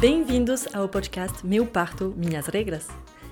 [0.00, 2.88] Bem-vindos ao podcast Meu Parto, Minhas Regras.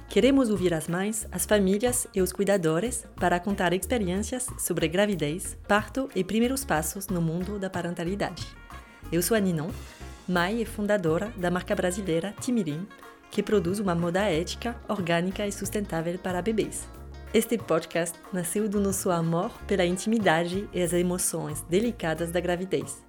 [0.09, 6.09] Queremos ouvir as mães, as famílias e os cuidadores para contar experiências sobre gravidez, parto
[6.15, 8.47] e primeiros passos no mundo da parentalidade.
[9.11, 9.71] Eu sou a Ninon,
[10.27, 12.87] mãe e fundadora da marca brasileira Timirim,
[13.29, 16.89] que produz uma moda ética, orgânica e sustentável para bebês.
[17.35, 23.03] Este podcast nasceu do nosso amor pela intimidade e as emoções delicadas da gravidez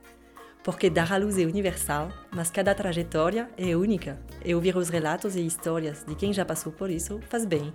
[0.64, 5.36] porque dar à luz é universal, mas cada trajetória é única, e ouvir os relatos
[5.36, 7.74] e histórias de quem já passou por isso faz bem.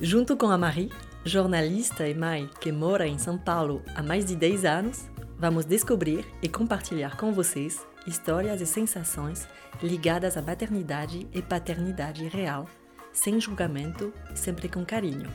[0.00, 0.92] Junto com a Marie,
[1.24, 6.24] jornalista e mãe que mora em São Paulo há mais de 10 anos, vamos descobrir
[6.40, 9.48] e compartilhar com vocês histórias e sensações
[9.82, 12.66] ligadas à maternidade e paternidade real,
[13.12, 15.28] sem julgamento sempre com carinho.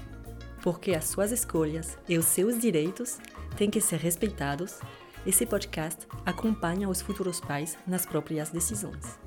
[0.61, 3.19] Porque as suas escolhas e os seus direitos
[3.57, 4.79] têm que ser respeitados
[5.25, 9.17] esse podcast acompanha os futuros pais nas próprias decisões.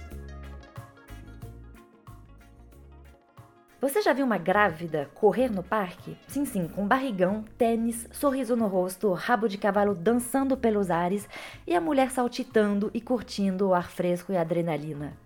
[3.81, 6.19] Você já viu uma grávida correr no parque?
[6.27, 11.29] Sim, sim, com barrigão, tênis, sorriso no rosto, rabo de cavalo dançando pelos ares
[11.67, 15.17] e a mulher saltitando e curtindo o ar fresco e a adrenalina.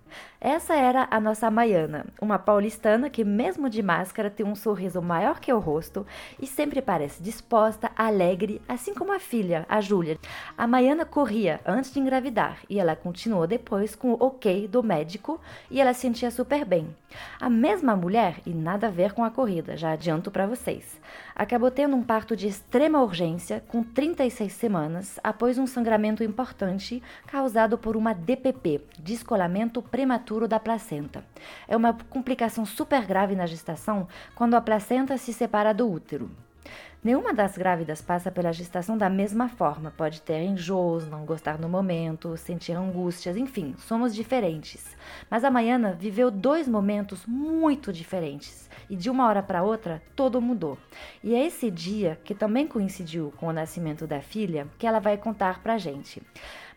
[0.42, 5.38] Essa era a nossa Maiana, uma paulistana que, mesmo de máscara, tem um sorriso maior
[5.38, 6.06] que o rosto
[6.40, 10.18] e sempre parece disposta, alegre, assim como a filha, a Júlia.
[10.56, 15.38] A Maiana corria antes de engravidar e ela continuou depois com o ok do médico
[15.70, 16.88] e ela se sentia super bem.
[17.38, 20.98] A mesma mulher, e nada a ver com a corrida, já adianto para vocês,
[21.34, 27.76] acabou tendo um parto de extrema urgência com 36 semanas após um sangramento importante causado
[27.76, 31.24] por uma DPP, descolamento prematuro prematuro da placenta.
[31.66, 36.30] É uma complicação super grave na gestação quando a placenta se separa do útero.
[37.02, 39.90] Nenhuma das grávidas passa pela gestação da mesma forma.
[39.96, 44.96] Pode ter enjoos, não gostar no momento, sentir angústias, enfim, somos diferentes.
[45.28, 50.42] Mas a Maiana viveu dois momentos muito diferentes e de uma hora para outra todo
[50.42, 50.78] mudou.
[51.24, 55.16] E é esse dia, que também coincidiu com o nascimento da filha, que ela vai
[55.16, 56.22] contar pra gente.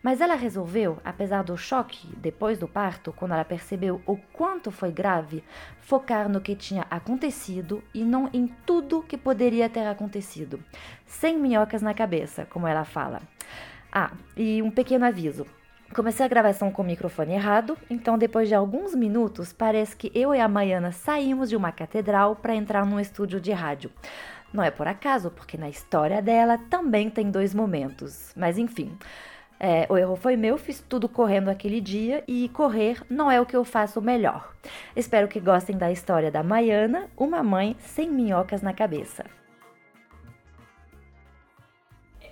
[0.03, 4.91] Mas ela resolveu, apesar do choque depois do parto, quando ela percebeu o quanto foi
[4.91, 5.41] grave,
[5.79, 10.61] focar no que tinha acontecido e não em tudo que poderia ter acontecido.
[11.05, 13.21] Sem minhocas na cabeça, como ela fala.
[13.89, 15.45] Ah, e um pequeno aviso.
[15.95, 20.35] Comecei a gravação com o microfone errado, então depois de alguns minutos parece que eu
[20.35, 23.89] e a Maiana saímos de uma catedral para entrar num estúdio de rádio.
[24.51, 28.33] Não é por acaso, porque na história dela também tem dois momentos.
[28.35, 28.97] Mas enfim,
[29.65, 33.45] é, o erro foi meu, fiz tudo correndo aquele dia e correr não é o
[33.45, 34.53] que eu faço melhor.
[34.93, 39.23] Espero que gostem da história da Maiana, uma mãe sem minhocas na cabeça.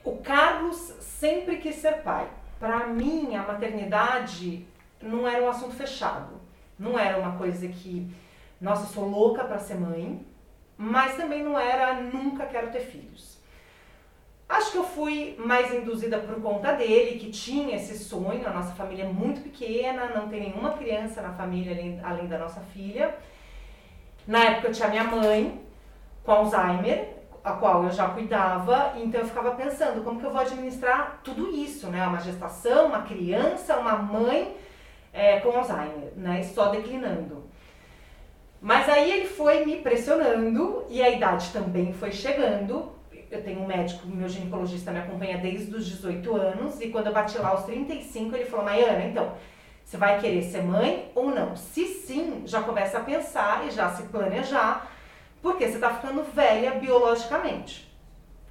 [0.04, 2.28] O Carlos sempre quis ser pai.
[2.60, 4.68] Para mim, a maternidade
[5.02, 6.34] não era um assunto fechado.
[6.78, 8.14] Não era uma coisa que,
[8.60, 10.26] nossa, sou louca para ser mãe,
[10.78, 13.31] mas também não era nunca quero ter filhos.
[14.94, 18.46] Fui mais induzida por conta dele, que tinha esse sonho.
[18.48, 22.38] A nossa família é muito pequena, não tem nenhuma criança na família além, além da
[22.38, 23.16] nossa filha.
[24.28, 25.62] Na época eu tinha minha mãe
[26.24, 27.10] com Alzheimer,
[27.44, 31.50] a qual eu já cuidava, então eu ficava pensando como que eu vou administrar tudo
[31.56, 32.06] isso, né?
[32.06, 34.56] Uma gestação, uma criança, uma mãe
[35.12, 36.44] é, com Alzheimer, né?
[36.44, 37.50] Só declinando.
[38.62, 42.92] Mas aí ele foi me pressionando e a idade também foi chegando
[43.32, 47.14] eu tenho um médico, meu ginecologista me acompanha desde os 18 anos, e quando eu
[47.14, 49.34] bati lá aos 35, ele falou, Maiana, então,
[49.84, 51.56] você vai querer ser mãe ou não?
[51.56, 54.92] Se sim, já começa a pensar e já se planejar,
[55.42, 57.90] porque você está ficando velha biologicamente.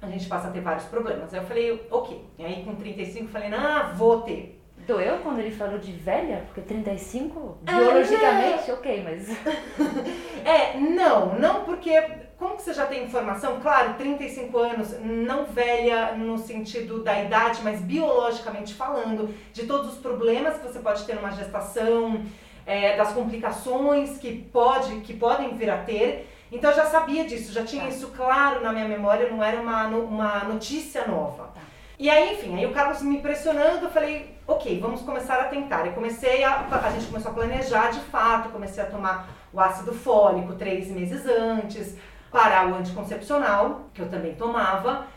[0.01, 1.33] A gente passa a ter vários problemas.
[1.33, 2.25] Aí eu falei, ok.
[2.37, 4.59] E aí com 35 eu falei, ah, vou ter.
[4.87, 6.43] Doeu quando ele falou de velha?
[6.47, 9.29] Porque 35, é, biologicamente, ok, mas.
[10.43, 11.91] é, não, não porque
[12.41, 13.59] como que você já tem informação?
[13.61, 19.99] Claro, 35 anos, não velha no sentido da idade, mas biologicamente falando, de todos os
[19.99, 22.25] problemas que você pode ter numa gestação,
[22.65, 26.27] é, das complicações que, pode, que podem vir a ter.
[26.51, 27.89] Então eu já sabia disso, já tinha tá.
[27.89, 31.43] isso claro na minha memória, não era uma, uma notícia nova.
[31.53, 31.61] Tá.
[31.99, 35.85] E aí, enfim, aí o Carlos me pressionando, eu falei, ok, vamos começar a tentar.
[35.85, 39.93] E comecei a, a gente começou a planejar de fato, comecei a tomar o ácido
[39.93, 41.95] fólico três meses antes,
[42.31, 45.07] parar o anticoncepcional, que eu também tomava.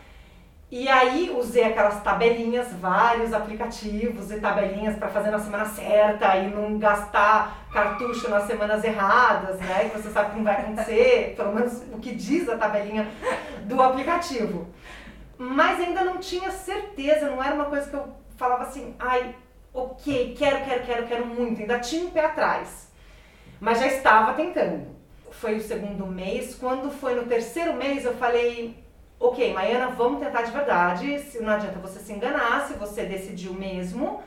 [0.69, 6.49] E aí usei aquelas tabelinhas, vários aplicativos e tabelinhas para fazer na semana certa e
[6.49, 9.89] não gastar cartucho nas semanas erradas, né?
[9.89, 13.07] Que você sabe que não vai acontecer, pelo menos o que diz a tabelinha
[13.63, 14.67] do aplicativo.
[15.37, 19.35] Mas ainda não tinha certeza, não era uma coisa que eu falava assim, ai,
[19.73, 21.61] ok, quero, quero, quero, quero muito.
[21.61, 22.91] Ainda tinha um pé atrás,
[23.59, 24.94] mas já estava tentando.
[25.31, 26.55] Foi o segundo mês.
[26.55, 28.83] Quando foi no terceiro mês, eu falei:
[29.19, 31.19] ok, Maiana, vamos tentar de verdade.
[31.19, 34.21] Se não adianta você se enganar, se você decidiu mesmo,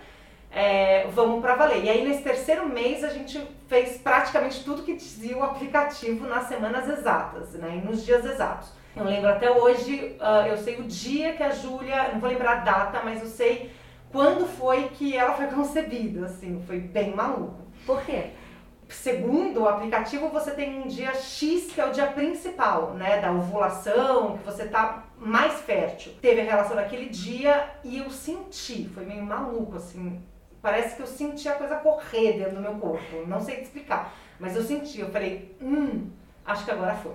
[0.50, 1.84] é, vamos para valer.
[1.84, 6.44] E aí, nesse terceiro mês, a gente fez praticamente tudo que dizia o aplicativo nas
[6.44, 8.72] semanas exatas, né, e nos dias exatos.
[8.96, 12.52] Eu lembro até hoje, uh, eu sei o dia que a Júlia, não vou lembrar
[12.52, 13.70] a data, mas eu sei
[14.10, 17.62] quando foi que ela foi concebida, assim, foi bem maluco.
[17.86, 18.30] Por quê?
[18.88, 23.30] Segundo o aplicativo, você tem um dia X, que é o dia principal, né, da
[23.30, 26.12] ovulação, que você tá mais fértil.
[26.22, 30.22] Teve a relação naquele dia e eu senti, foi meio maluco, assim,
[30.62, 34.14] parece que eu senti a coisa correr dentro do meu corpo, não sei te explicar,
[34.40, 36.08] mas eu senti, eu falei, hum,
[36.46, 37.12] acho que agora foi.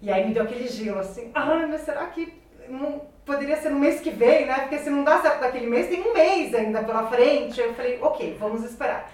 [0.00, 2.32] E aí me deu aquele gelo, assim, ah, mas será que
[2.68, 4.60] não poderia ser no mês que vem, né?
[4.60, 7.60] Porque se não dá certo naquele mês, tem um mês ainda pela frente.
[7.60, 9.10] Eu falei, ok, vamos esperar.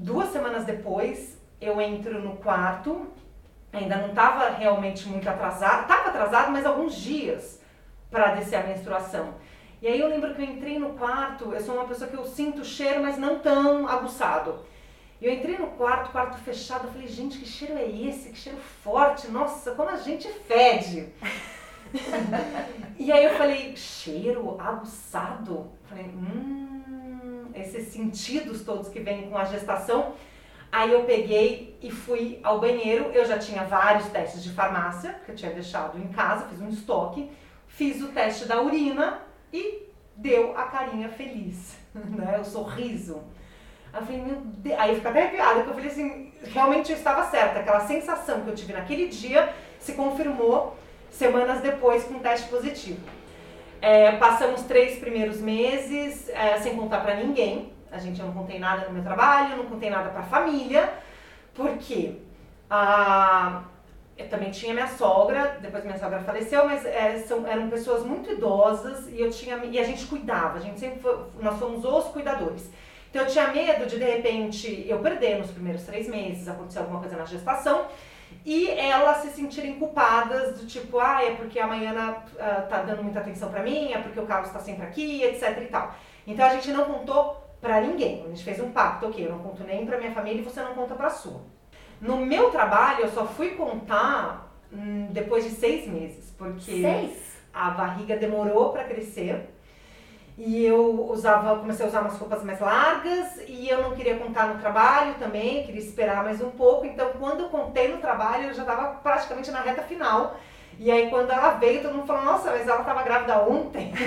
[0.00, 3.08] Duas semanas depois, eu entro no quarto,
[3.72, 7.60] ainda não estava realmente muito atrasado, estava atrasado, mas alguns dias
[8.08, 9.34] para descer a menstruação.
[9.82, 12.24] E aí eu lembro que eu entrei no quarto, eu sou uma pessoa que eu
[12.24, 14.64] sinto cheiro, mas não tão aguçado.
[15.20, 18.30] E eu entrei no quarto, quarto fechado, eu falei, gente, que cheiro é esse?
[18.30, 21.12] Que cheiro forte, nossa, como a gente fede.
[22.98, 25.70] e aí eu falei, cheiro aguçado?
[25.88, 30.14] Falei, hum, esses sentidos todos que vêm com a gestação.
[30.70, 33.10] Aí eu peguei e fui ao banheiro.
[33.12, 36.68] Eu já tinha vários testes de farmácia, que eu tinha deixado em casa, fiz um
[36.68, 37.30] estoque.
[37.66, 42.38] Fiz o teste da urina e deu a carinha feliz, né?
[42.38, 43.22] O sorriso.
[43.92, 44.78] Aí eu falei, meu Deus.
[44.78, 47.60] Aí eu até arrepiada, porque eu falei assim, realmente eu estava certa.
[47.60, 50.76] Aquela sensação que eu tive naquele dia se confirmou
[51.10, 53.00] semanas depois com teste positivo.
[53.80, 57.72] É, passamos três primeiros meses é, sem contar para ninguém.
[57.90, 60.92] A gente não contei nada no meu trabalho, não contei nada para a família,
[61.54, 62.16] porque
[62.68, 63.62] a,
[64.16, 68.30] eu também tinha minha sogra, depois minha sogra faleceu, mas é, são, eram pessoas muito
[68.30, 72.06] idosas e eu tinha e a gente cuidava, a gente sempre foi, nós fomos os
[72.06, 72.68] cuidadores.
[73.08, 77.00] Então eu tinha medo de de repente eu perder nos primeiros três meses, acontecer alguma
[77.00, 77.86] coisa na gestação
[78.44, 83.02] e elas se sentirem culpadas do tipo, ah, é porque a Maiana uh, tá dando
[83.02, 85.94] muita atenção para mim, é porque o Carlos está sempre aqui, etc e tal.
[86.26, 88.24] Então a gente não contou para ninguém.
[88.24, 90.60] A gente fez um pacto, ok, eu não conto nem para minha família e você
[90.62, 91.42] não conta para sua.
[92.00, 97.36] No meu trabalho eu só fui contar hum, depois de seis meses, porque seis?
[97.52, 99.48] a barriga demorou para crescer
[100.38, 104.46] e eu usava, comecei a usar umas roupas mais largas e eu não queria contar
[104.46, 106.86] no trabalho também, queria esperar mais um pouco.
[106.86, 110.36] Então, quando eu contei no trabalho, eu já estava praticamente na reta final.
[110.78, 113.92] E aí, quando ela veio, todo mundo falou: Nossa, mas ela estava grávida ontem.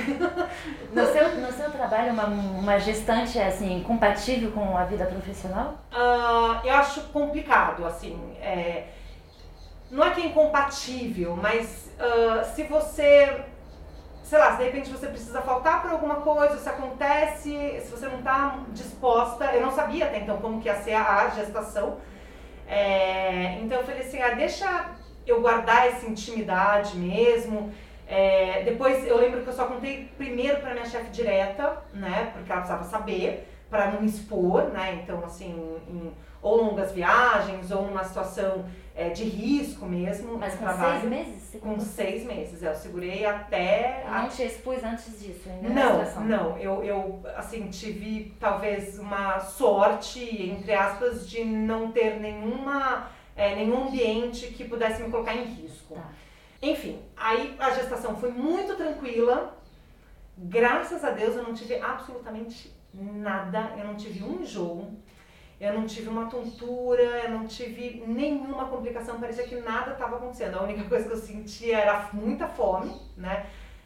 [0.94, 5.80] No seu, no seu trabalho, uma, uma gestante é assim, compatível com a vida profissional?
[5.90, 8.36] Uh, eu acho complicado, assim.
[8.42, 8.88] É,
[9.90, 13.42] não é que é incompatível, mas uh, se você
[14.24, 18.08] sei lá, se de repente você precisa faltar por alguma coisa, se acontece, se você
[18.08, 21.98] não está disposta, eu não sabia até então como que ia ser a, gestação,
[22.68, 24.92] é, então eu falei assim, ah, deixa
[25.26, 27.74] eu guardar essa intimidade mesmo,
[28.08, 32.52] é, depois eu lembro que eu só contei primeiro para minha chefe direta, né, porque
[32.52, 38.04] ela precisava saber, para não expor, né, então assim, em, ou longas viagens, ou numa
[38.04, 40.38] situação é, de risco mesmo.
[40.38, 41.02] Mas com trabalho.
[41.02, 41.62] seis meses?
[41.62, 44.04] Com seis meses, eu segurei até.
[44.06, 44.28] Não a...
[44.28, 46.58] te expus antes disso, ainda Não, não.
[46.58, 50.20] Eu, eu, assim, tive talvez uma sorte,
[50.50, 55.96] entre aspas, de não ter nenhuma, é, nenhum ambiente que pudesse me colocar em risco.
[55.96, 56.10] Tá.
[56.62, 59.58] Enfim, aí a gestação foi muito tranquila.
[60.38, 64.92] Graças a Deus eu não tive absolutamente nada, eu não tive um enjoo
[65.62, 70.58] eu não tive uma tontura, eu não tive nenhuma complicação, parecia que nada estava acontecendo.
[70.58, 73.46] A única coisa que eu sentia era muita fome, né?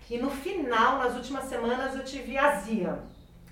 [0.10, 3.00] E no final, nas últimas semanas, eu tive azia.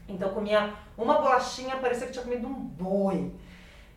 [0.07, 3.33] Então eu comia uma bolachinha, parecia que tinha comido um boi.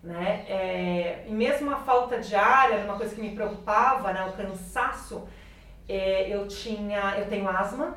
[0.03, 0.45] Né?
[0.49, 4.25] É, e mesmo a falta de ar era uma coisa que me preocupava, né?
[4.25, 5.29] o cansaço.
[5.89, 7.97] É, eu tinha, eu tenho asma,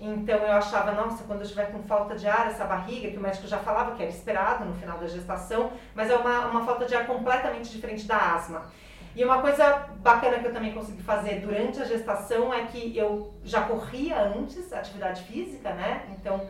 [0.00, 3.20] então eu achava, nossa, quando eu estiver com falta de ar, essa barriga, que o
[3.20, 6.86] médico já falava que era esperado no final da gestação, mas é uma, uma falta
[6.86, 8.70] de ar completamente diferente da asma.
[9.14, 13.34] E uma coisa bacana que eu também consegui fazer durante a gestação é que eu
[13.44, 16.06] já corria antes, atividade física, né?
[16.10, 16.48] Então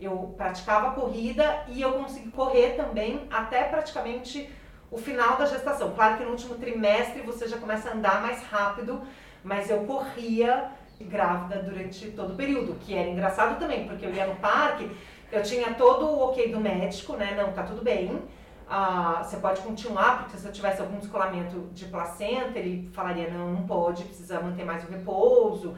[0.00, 4.50] eu praticava corrida e eu consegui correr também até praticamente
[4.90, 5.92] o final da gestação.
[5.94, 9.02] Claro que no último trimestre você já começa a andar mais rápido,
[9.44, 10.72] mas eu corria
[11.04, 14.90] grávida durante todo o período, que era engraçado também, porque eu ia no parque,
[15.30, 17.34] Eu tinha todo o ok do médico, né?
[17.36, 18.22] Não, tá tudo bem.
[18.66, 23.52] Ah, você pode continuar, porque se eu tivesse algum descolamento de placenta, ele falaria, não,
[23.52, 25.74] não pode, precisa manter mais o repouso,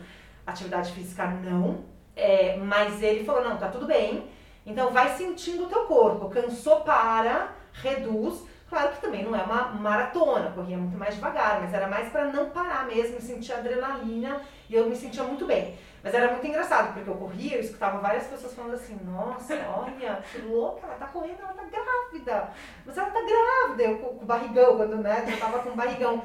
[0.47, 1.85] atividade física não.
[2.15, 4.25] É, mas ele falou, não, tá tudo bem.
[4.65, 6.29] Então vai sentindo o teu corpo.
[6.29, 8.45] Cansou, para, reduz.
[8.71, 12.27] Claro que também não é uma maratona, corria muito mais devagar, mas era mais para
[12.27, 15.77] não parar mesmo, sentir adrenalina e eu me sentia muito bem.
[16.05, 20.23] Mas era muito engraçado, porque eu corria, eu escutava várias pessoas falando assim, nossa, olha,
[20.23, 22.51] que louca, ela tá correndo, ela tá grávida.
[22.87, 26.23] Mas ela tá grávida, eu com, barrigão, quando né, eu tava com barrigão.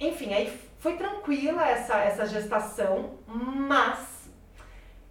[0.00, 4.30] Enfim, aí foi tranquila essa, essa gestação, mas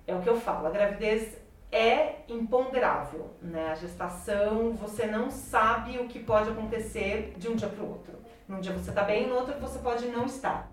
[0.08, 1.41] é o que eu falo, a gravidez
[1.72, 3.70] é imponderável, né?
[3.72, 8.20] A gestação, você não sabe o que pode acontecer de um dia para o outro.
[8.48, 10.70] Num dia você está bem, no outro você pode não estar.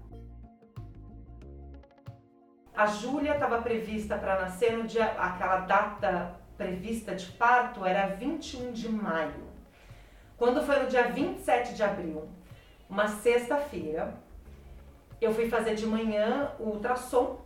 [2.75, 8.73] A Júlia estava prevista para nascer no dia, aquela data prevista de parto era 21
[8.73, 9.49] de maio.
[10.37, 12.29] Quando foi no dia 27 de abril,
[12.89, 14.15] uma sexta-feira,
[15.21, 17.41] eu fui fazer de manhã o ultrassom,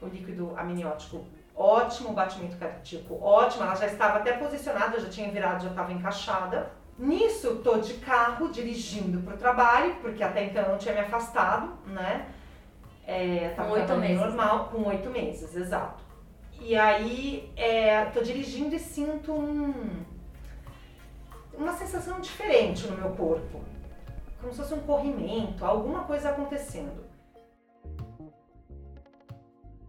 [0.00, 1.24] o líquido amniótico
[1.56, 6.70] ótimo, batimento cardíaco ótimo, ela já estava até posicionada, já tinha virado, já estava encaixada.
[6.98, 11.00] Nisso, tô de carro dirigindo para o trabalho, porque até então eu não tinha me
[11.00, 12.26] afastado, né?
[13.06, 14.20] É, com oito meses.
[14.20, 16.02] Normal, com oito meses, exato.
[16.60, 20.04] E aí, é, tô dirigindo e sinto um,
[21.54, 23.60] uma sensação diferente no meu corpo.
[24.40, 27.05] Como se fosse um corrimento, alguma coisa acontecendo.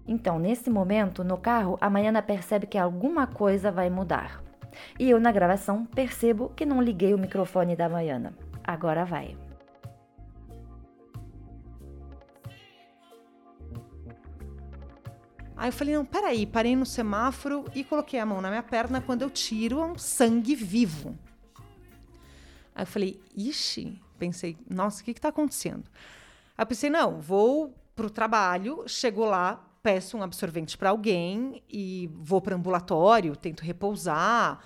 [0.07, 4.41] Então, nesse momento, no carro, a Mariana percebe que alguma coisa vai mudar.
[4.97, 8.33] E eu, na gravação, percebo que não liguei o microfone da Mariana.
[8.63, 9.35] Agora vai.
[15.57, 19.01] Aí eu falei, não, peraí, parei no semáforo e coloquei a mão na minha perna.
[19.01, 21.17] Quando eu tiro, é um sangue vivo.
[22.75, 25.83] Aí eu falei, ixi, pensei, nossa, o que está acontecendo?
[26.55, 32.10] Aí eu pensei, não, vou pro trabalho, chego lá, peço um absorvente para alguém e
[32.13, 34.60] vou para ambulatório, tento repousar,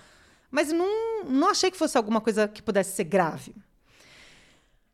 [0.50, 3.54] mas não, não achei que fosse alguma coisa que pudesse ser grave.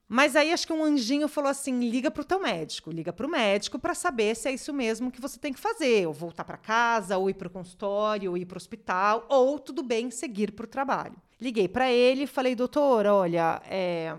[0.09, 3.27] Mas aí acho que um anjinho falou assim: liga para o teu médico, liga para
[3.27, 6.45] o médico para saber se é isso mesmo que você tem que fazer, ou voltar
[6.45, 10.11] para casa, ou ir para o consultório, ou ir para o hospital, ou tudo bem
[10.11, 11.17] seguir para o trabalho.
[11.39, 14.17] Liguei para ele falei: doutor, olha, é,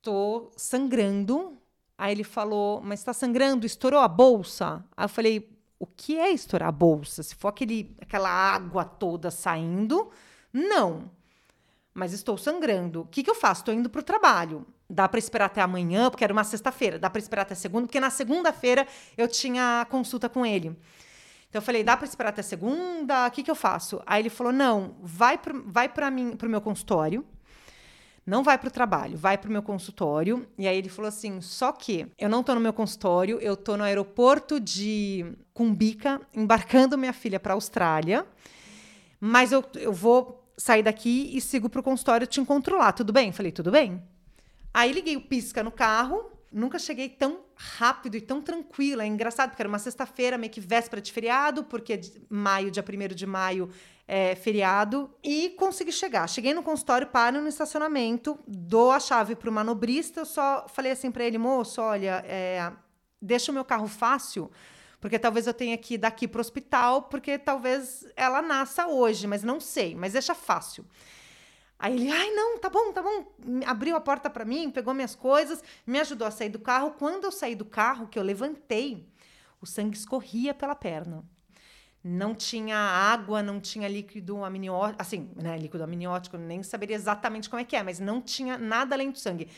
[0.00, 1.59] tô sangrando
[2.00, 4.82] Aí ele falou, mas está sangrando, estourou a bolsa?
[4.96, 7.22] Aí eu falei, o que é estourar a bolsa?
[7.22, 10.10] Se for aquele, aquela água toda saindo,
[10.50, 11.10] não.
[11.92, 13.02] Mas estou sangrando.
[13.02, 13.60] O que, que eu faço?
[13.60, 14.66] Estou indo para o trabalho.
[14.88, 16.98] Dá para esperar até amanhã, porque era uma sexta-feira.
[16.98, 20.68] Dá para esperar até segunda, porque na segunda-feira eu tinha consulta com ele.
[21.50, 23.26] Então eu falei, dá para esperar até segunda?
[23.26, 24.00] O que, que eu faço?
[24.06, 25.92] Aí ele falou, não, vai para vai
[26.42, 27.26] o meu consultório
[28.26, 30.46] não vai para o trabalho, vai para o meu consultório.
[30.58, 33.76] E aí ele falou assim: só que eu não estou no meu consultório, eu estou
[33.76, 38.26] no aeroporto de Cumbica, embarcando minha filha para a Austrália,
[39.20, 43.12] mas eu, eu vou sair daqui e sigo para o consultório, te encontro lá, tudo
[43.12, 43.32] bem?
[43.32, 44.02] Falei, tudo bem.
[44.72, 49.04] Aí liguei o pisca no carro, nunca cheguei tão rápido e tão tranquila.
[49.04, 53.14] É engraçado, porque era uma sexta-feira, meio que véspera de feriado, porque maio, dia 1
[53.14, 53.70] de maio,
[54.06, 56.28] é, feriado e consegui chegar.
[56.28, 60.20] Cheguei no consultório, paro no estacionamento, dou a chave para o manobrista.
[60.20, 62.72] Eu só falei assim para ele, moço, olha, é,
[63.22, 64.50] deixa o meu carro fácil,
[65.00, 69.26] porque talvez eu tenha que ir daqui para o hospital, porque talvez ela nasça hoje,
[69.26, 70.84] mas não sei, mas deixa fácil.
[71.80, 73.26] Aí ele, ai, não, tá bom, tá bom.
[73.66, 76.92] Abriu a porta para mim, pegou minhas coisas, me ajudou a sair do carro.
[76.98, 79.08] Quando eu saí do carro, que eu levantei,
[79.60, 81.24] o sangue escorria pela perna
[82.02, 87.60] não tinha água, não tinha líquido amniótico, assim, né, líquido amniótico, nem saberia exatamente como
[87.60, 89.48] é que é, mas não tinha nada além do sangue.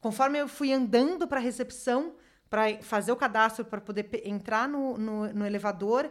[0.00, 2.14] Conforme eu fui andando para a recepção,
[2.50, 6.10] para fazer o cadastro, para poder entrar no, no, no, elevador,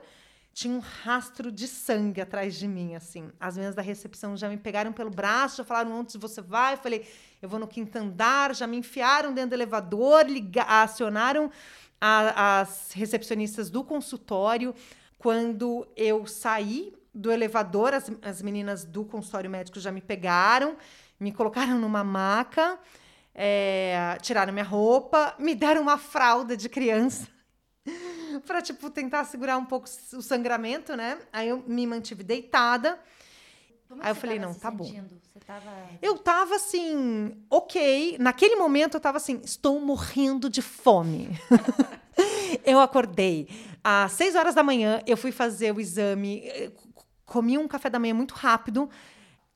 [0.55, 3.29] tinha um rastro de sangue atrás de mim, assim.
[3.37, 6.77] As meninas da recepção já me pegaram pelo braço, já falaram onde você vai, eu
[6.77, 7.05] falei,
[7.41, 10.23] eu vou no quinto andar, já me enfiaram dentro do elevador,
[10.65, 11.51] acionaram
[11.99, 14.73] a, as recepcionistas do consultório,
[15.17, 20.77] quando eu saí do elevador, as, as meninas do consultório médico já me pegaram,
[21.19, 22.79] me colocaram numa maca,
[23.33, 27.34] é, tiraram minha roupa, me deram uma fralda de criança
[28.45, 31.17] para tipo tentar segurar um pouco o sangramento, né?
[31.33, 32.99] Aí eu me mantive deitada.
[33.89, 35.09] Como Aí eu falei, não, tá sentindo?
[35.09, 35.19] bom.
[35.33, 35.71] Você tava...
[36.01, 38.17] Eu tava assim, ok.
[38.19, 41.29] Naquele momento eu tava assim, estou morrendo de fome.
[42.65, 43.47] eu acordei
[43.83, 46.43] às seis horas da manhã, eu fui fazer o exame.
[47.25, 48.89] comi um café da manhã muito rápido,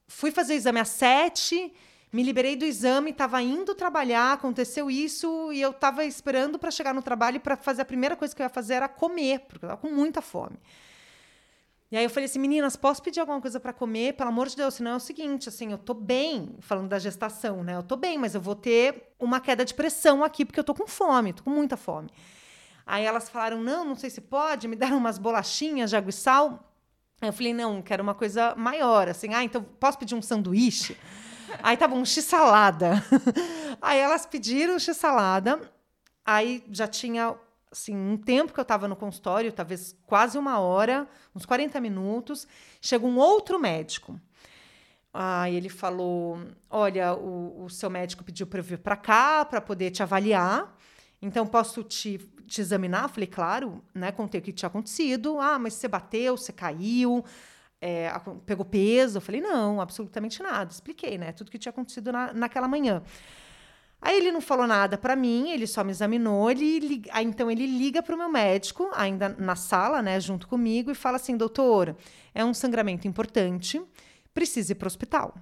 [0.07, 1.73] fui fazer o exame às sete,
[2.11, 6.93] me liberei do exame, estava indo trabalhar, aconteceu isso e eu estava esperando para chegar
[6.93, 9.67] no trabalho para fazer a primeira coisa que eu ia fazer era comer, porque eu
[9.67, 10.57] estava com muita fome.
[11.91, 14.13] E aí eu falei assim, meninas, posso pedir alguma coisa para comer?
[14.13, 17.63] Pelo amor de Deus, senão é o seguinte, assim, eu tô bem, falando da gestação,
[17.63, 17.75] né?
[17.75, 20.73] Eu tô bem, mas eu vou ter uma queda de pressão aqui porque eu tô
[20.73, 22.09] com fome, tô com muita fome.
[22.85, 26.13] Aí elas falaram: "Não, não sei se pode", me deram umas bolachinhas de água e
[26.13, 26.73] sal.
[27.21, 29.33] Aí eu falei: "Não, quero uma coisa maior, assim.
[29.33, 30.95] Ah, então posso pedir um sanduíche?"
[31.61, 33.03] Aí tava um x-salada.
[33.81, 35.59] Aí elas pediram x-salada.
[36.25, 37.35] Aí já tinha
[37.71, 42.47] assim, um tempo que eu estava no consultório, talvez quase uma hora, uns 40 minutos,
[42.81, 44.19] chega um outro médico.
[45.13, 46.39] Aí ele falou:
[46.69, 50.75] Olha, o, o seu médico pediu para eu vir para cá para poder te avaliar.
[51.21, 53.09] Então, posso te, te examinar?
[53.09, 54.11] Falei, claro, né?
[54.11, 55.39] Contei o que tinha acontecido.
[55.39, 57.25] Ah, mas você bateu, você caiu,
[57.81, 58.11] é,
[58.45, 59.17] pegou peso.
[59.17, 60.71] Eu falei, não, absolutamente nada.
[60.71, 61.31] Expliquei, né?
[61.31, 63.01] Tudo que tinha acontecido na, naquela manhã.
[64.01, 66.49] Aí ele não falou nada para mim, ele só me examinou.
[66.49, 70.89] Ele, aí, então ele liga para o meu médico, ainda na sala, né, junto comigo,
[70.89, 71.95] e fala assim: doutor,
[72.33, 73.81] é um sangramento importante,
[74.33, 75.35] precisa ir para o hospital.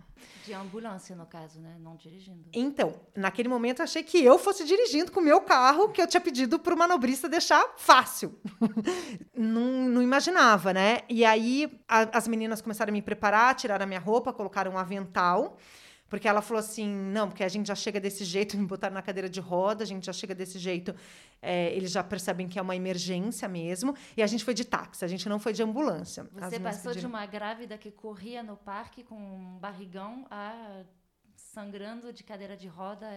[0.48, 1.76] De ambulância, no caso, né?
[1.82, 2.46] Não dirigindo.
[2.54, 6.08] Então, naquele momento, eu achei que eu fosse dirigindo com o meu carro, que eu
[6.08, 8.40] tinha pedido para o manobrista deixar fácil.
[9.36, 11.02] não, não, imaginava, né?
[11.10, 14.78] E aí, a, as meninas começaram a me preparar, tiraram a minha roupa, colocaram um
[14.78, 15.58] avental.
[16.10, 19.02] Porque ela falou assim: não, porque a gente já chega desse jeito, me botaram na
[19.02, 20.96] cadeira de roda, a gente já chega desse jeito,
[21.42, 23.96] é, eles já percebem que é uma emergência mesmo.
[24.16, 26.28] E a gente foi de táxi, a gente não foi de ambulância.
[26.34, 27.10] Você passou pediram...
[27.10, 30.84] de uma grávida que corria no parque com um barrigão a
[31.36, 33.08] sangrando de cadeira de roda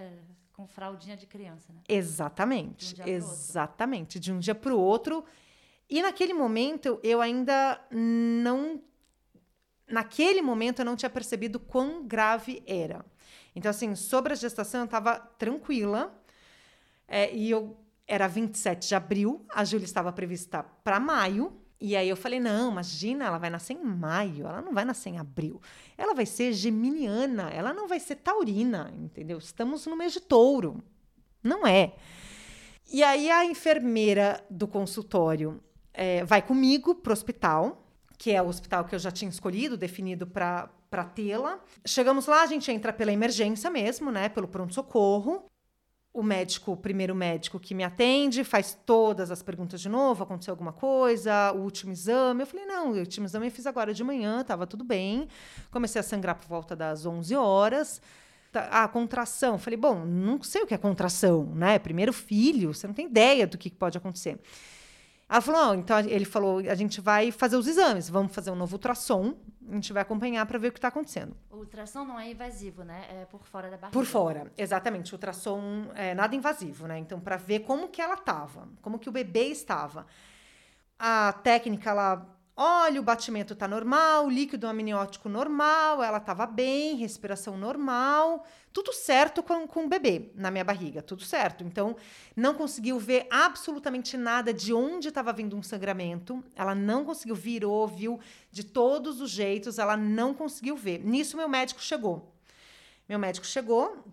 [0.53, 1.81] com fraldinha de criança, né?
[1.89, 4.21] Exatamente, de um exatamente.
[4.21, 5.25] De um dia para o outro.
[5.89, 8.81] E naquele momento eu ainda não
[9.91, 13.05] naquele momento eu não tinha percebido quão grave era.
[13.55, 16.17] Então, assim, sobre a gestação eu estava tranquila.
[17.09, 17.77] É, e eu
[18.07, 21.53] era 27 de abril, a Júlia estava prevista para maio.
[21.81, 25.11] E aí eu falei: não, imagina, ela vai nascer em maio, ela não vai nascer
[25.11, 25.61] em abril.
[25.97, 29.39] Ela vai ser geminiana, ela não vai ser taurina, entendeu?
[29.39, 30.83] Estamos no mês de touro.
[31.43, 31.95] Não é.
[32.93, 35.63] E aí a enfermeira do consultório
[35.95, 37.80] é, vai comigo pro hospital
[38.21, 41.59] que é o hospital que eu já tinha escolhido, definido para tê-la.
[41.87, 44.29] Chegamos lá, a gente entra pela emergência mesmo, né?
[44.29, 45.47] Pelo pronto-socorro.
[46.13, 50.53] O médico, o primeiro médico que me atende, faz todas as perguntas de novo: aconteceu
[50.53, 51.51] alguma coisa?
[51.53, 52.43] O último exame?
[52.43, 55.27] Eu falei: não, o último exame eu fiz agora de manhã, estava tudo bem.
[55.71, 58.03] Comecei a sangrar por volta das 11 horas.
[58.53, 59.59] Ah, contração.
[59.59, 61.79] Falei: bom, não sei o que é contração, né?
[61.79, 64.39] Primeiro filho, você não tem ideia do que pode acontecer.
[65.31, 68.75] Ela falou, então ele falou, a gente vai fazer os exames, vamos fazer um novo
[68.75, 69.37] ultrassom,
[69.69, 71.37] a gente vai acompanhar para ver o que está acontecendo.
[71.49, 73.07] O ultrassom não é invasivo, né?
[73.09, 73.93] É por fora da barriga.
[73.93, 75.13] Por fora, exatamente.
[75.13, 76.99] O ultrassom é nada invasivo, né?
[76.99, 80.05] Então, para ver como que ela estava, como que o bebê estava.
[80.99, 87.57] A técnica, ela Olha, o batimento está normal, líquido amniótico normal, ela estava bem, respiração
[87.57, 91.65] normal, tudo certo com, com o bebê na minha barriga, tudo certo.
[91.65, 91.97] Então,
[92.37, 97.87] não conseguiu ver absolutamente nada de onde estava vindo um sangramento, ela não conseguiu, virou,
[97.87, 98.21] viu
[98.53, 100.99] de todos os jeitos, ela não conseguiu ver.
[101.05, 102.35] Nisso, meu médico chegou.
[103.09, 104.05] Meu médico chegou,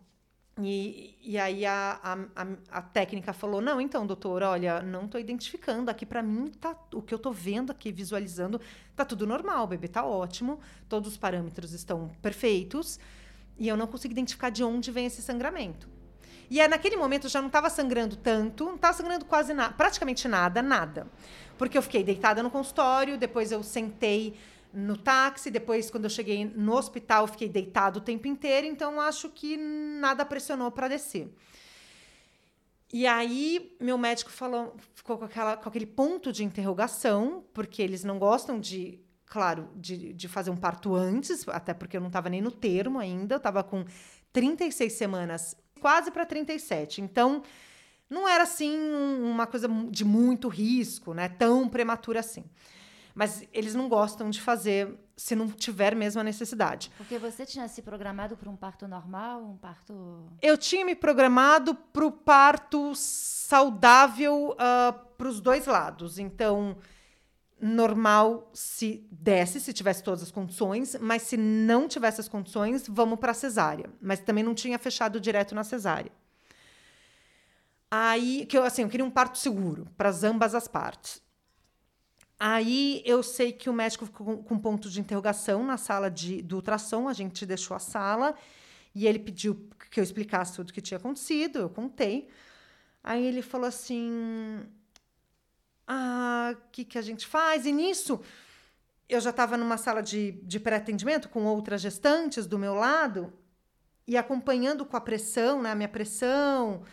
[0.59, 1.99] e, e aí a,
[2.35, 5.91] a, a, técnica falou: não, então, doutor, olha, não estou identificando.
[5.91, 8.59] Aqui para mim tá o que eu estou vendo aqui, visualizando,
[8.95, 12.99] tá tudo normal, o bebê tá ótimo, todos os parâmetros estão perfeitos,
[13.57, 15.87] e eu não consigo identificar de onde vem esse sangramento.
[16.49, 20.27] E aí, naquele momento já não estava sangrando tanto, não estava sangrando quase nada, praticamente
[20.27, 21.07] nada, nada.
[21.57, 24.35] Porque eu fiquei deitada no consultório, depois eu sentei
[24.77, 29.27] no táxi, depois quando eu cheguei no hospital fiquei deitado o tempo inteiro, então acho
[29.29, 31.33] que nada pressionou para descer.
[32.93, 38.03] E aí meu médico falou, ficou com, aquela, com aquele ponto de interrogação, porque eles
[38.03, 42.29] não gostam de, claro, de, de fazer um parto antes, até porque eu não estava
[42.29, 43.83] nem no termo ainda, eu estava com
[44.31, 47.01] 36 semanas, quase para 37.
[47.01, 47.41] Então,
[48.07, 48.77] não era assim
[49.23, 51.27] uma coisa de muito risco, né?
[51.27, 52.45] Tão prematura assim.
[53.17, 56.91] Mas eles não gostam de fazer se não tiver mesmo a necessidade.
[56.95, 60.29] Porque você tinha se programado para um parto normal, um parto.
[60.39, 66.19] Eu tinha me programado para o parto saudável uh, para os dois lados.
[66.19, 66.77] Então,
[67.59, 73.17] normal se desse, se tivesse todas as condições, mas se não tivesse as condições, vamos
[73.17, 73.89] para cesárea.
[73.99, 76.11] Mas também não tinha fechado direto na cesárea.
[77.89, 81.25] Aí, que eu, assim, eu queria um parto seguro para ambas as partes.
[82.39, 86.57] Aí eu sei que o médico ficou com, ponto de interrogação na sala de, do
[86.57, 88.35] ultrassom, a gente deixou a sala
[88.93, 92.29] e ele pediu que eu explicasse tudo o que tinha acontecido, eu contei.
[93.03, 94.61] Aí ele falou assim:
[95.87, 97.65] Ah, o que, que a gente faz?
[97.65, 98.19] E nisso,
[99.09, 103.33] eu já estava numa sala de, de pré-atendimento com outras gestantes do meu lado
[104.07, 106.83] e acompanhando com a pressão, né, a minha pressão.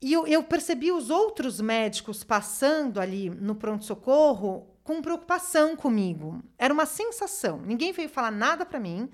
[0.00, 6.42] E eu, eu percebi os outros médicos passando ali no pronto-socorro com preocupação comigo.
[6.56, 7.60] Era uma sensação.
[7.60, 9.10] Ninguém veio falar nada para mim,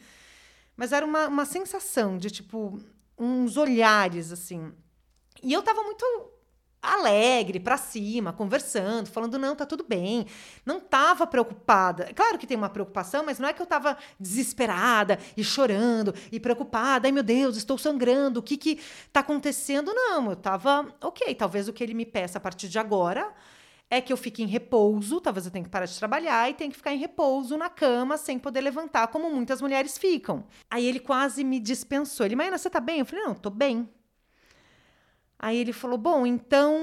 [0.76, 2.78] mas era uma, uma sensação de tipo
[3.18, 4.72] uns olhares assim.
[5.42, 6.04] E eu tava muito
[6.84, 10.26] alegre, para cima, conversando, falando não, tá tudo bem.
[10.64, 12.10] Não tava preocupada.
[12.14, 16.38] Claro que tem uma preocupação, mas não é que eu tava desesperada e chorando e
[16.38, 17.08] preocupada.
[17.08, 18.40] Ai, meu Deus, estou sangrando.
[18.40, 18.80] O que que
[19.12, 19.92] tá acontecendo?
[19.94, 23.32] Não, eu tava, OK, talvez o que ele me peça a partir de agora
[23.90, 26.70] é que eu fique em repouso, talvez eu tenha que parar de trabalhar e tenha
[26.70, 30.44] que ficar em repouso na cama sem poder levantar, como muitas mulheres ficam.
[30.70, 32.26] Aí ele quase me dispensou.
[32.26, 33.00] Ele, Maína, você tá bem?
[33.00, 33.88] Eu falei, não, tô bem.
[35.44, 36.74] Aí ele falou: Bom, então.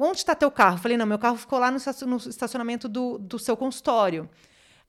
[0.00, 0.76] Onde está teu carro?
[0.76, 4.30] Eu falei: Não, meu carro ficou lá no estacionamento do, do seu consultório.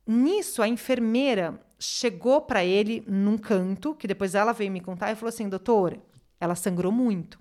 [0.05, 5.15] Nisso, a enfermeira chegou para ele num canto, que depois ela veio me contar e
[5.15, 5.99] falou assim: Doutor,
[6.39, 7.39] ela sangrou muito.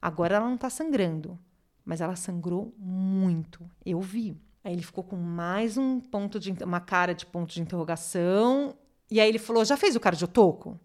[0.00, 1.38] Agora ela não está sangrando,
[1.84, 3.70] mas ela sangrou muito.
[3.86, 4.36] Eu vi.
[4.64, 8.74] Aí ele ficou com mais um ponto de uma cara de ponto de interrogação.
[9.08, 10.76] E aí ele falou: Já fez o cardiotoco?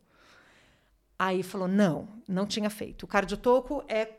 [1.20, 3.04] Aí falou: não, não tinha feito.
[3.04, 4.18] O cardiotoco é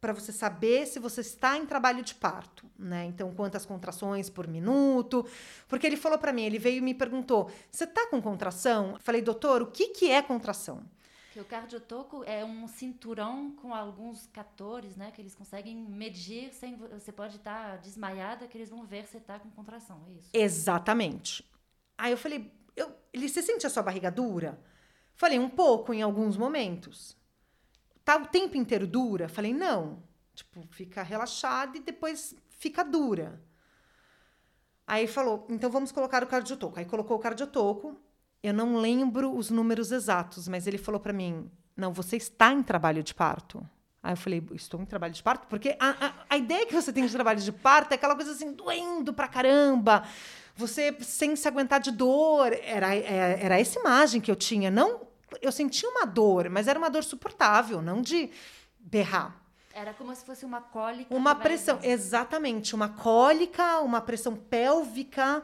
[0.00, 3.06] para você saber se você está em trabalho de parto, né?
[3.06, 5.26] Então, quantas contrações por minuto?
[5.66, 9.20] Porque ele falou para mim, ele veio e me perguntou: "Você está com contração?" Falei:
[9.20, 10.82] "Doutor, o que que é contração?"
[11.32, 16.76] Que o cardiotoco é um cinturão com alguns catores, né, que eles conseguem medir sem
[16.76, 20.30] você pode estar tá desmaiada que eles vão ver se está com contração, é isso?
[20.32, 21.44] Exatamente.
[21.98, 24.58] Aí eu falei: eu, "Ele se sente a sua barriga dura?"
[25.16, 27.16] Falei, um pouco em alguns momentos.
[28.04, 29.28] Tá o tempo inteiro dura?
[29.28, 30.02] Falei, não.
[30.34, 33.42] Tipo, fica relaxada e depois fica dura.
[34.86, 36.78] Aí falou, então vamos colocar o cardiotoco.
[36.78, 37.98] Aí colocou o cardiotoco.
[38.42, 42.62] Eu não lembro os números exatos, mas ele falou para mim: não, você está em
[42.62, 43.66] trabalho de parto.
[44.02, 45.48] Aí eu falei, estou em trabalho de parto?
[45.48, 48.30] Porque a, a, a ideia que você tem de trabalho de parto é aquela coisa
[48.30, 50.04] assim, doendo pra caramba
[50.56, 52.52] você sem se aguentar de dor.
[52.62, 54.70] Era, é, era essa imagem que eu tinha.
[54.70, 55.05] Não,
[55.40, 58.30] eu sentia uma dor, mas era uma dor suportável, não de
[58.78, 59.36] berrar.
[59.72, 61.14] Era como se fosse uma cólica.
[61.14, 61.90] Uma pressão, vai...
[61.90, 65.42] exatamente, uma cólica, uma pressão pélvica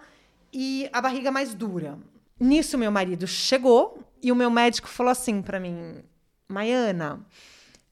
[0.53, 1.99] e a barriga mais dura.
[2.41, 6.03] Nisso meu marido chegou e o meu médico falou assim para mim:
[6.49, 7.25] "Maiana,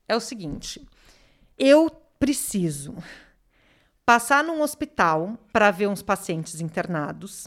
[0.09, 0.87] é o seguinte,
[1.59, 2.97] eu preciso
[4.05, 7.47] passar num hospital para ver uns pacientes internados.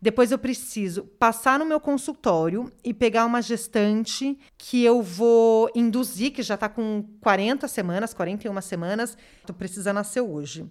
[0.00, 6.32] Depois eu preciso passar no meu consultório e pegar uma gestante que eu vou induzir,
[6.32, 10.66] que já está com 40 semanas, 41 semanas, tu precisa nascer hoje.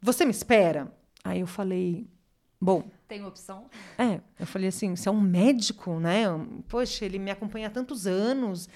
[0.00, 0.90] Você me espera?
[1.22, 2.06] Aí eu falei,
[2.60, 2.84] bom.
[3.06, 3.66] Tem opção?
[3.98, 6.24] É, eu falei assim: você é um médico, né?
[6.68, 8.68] Poxa, ele me acompanha há tantos anos,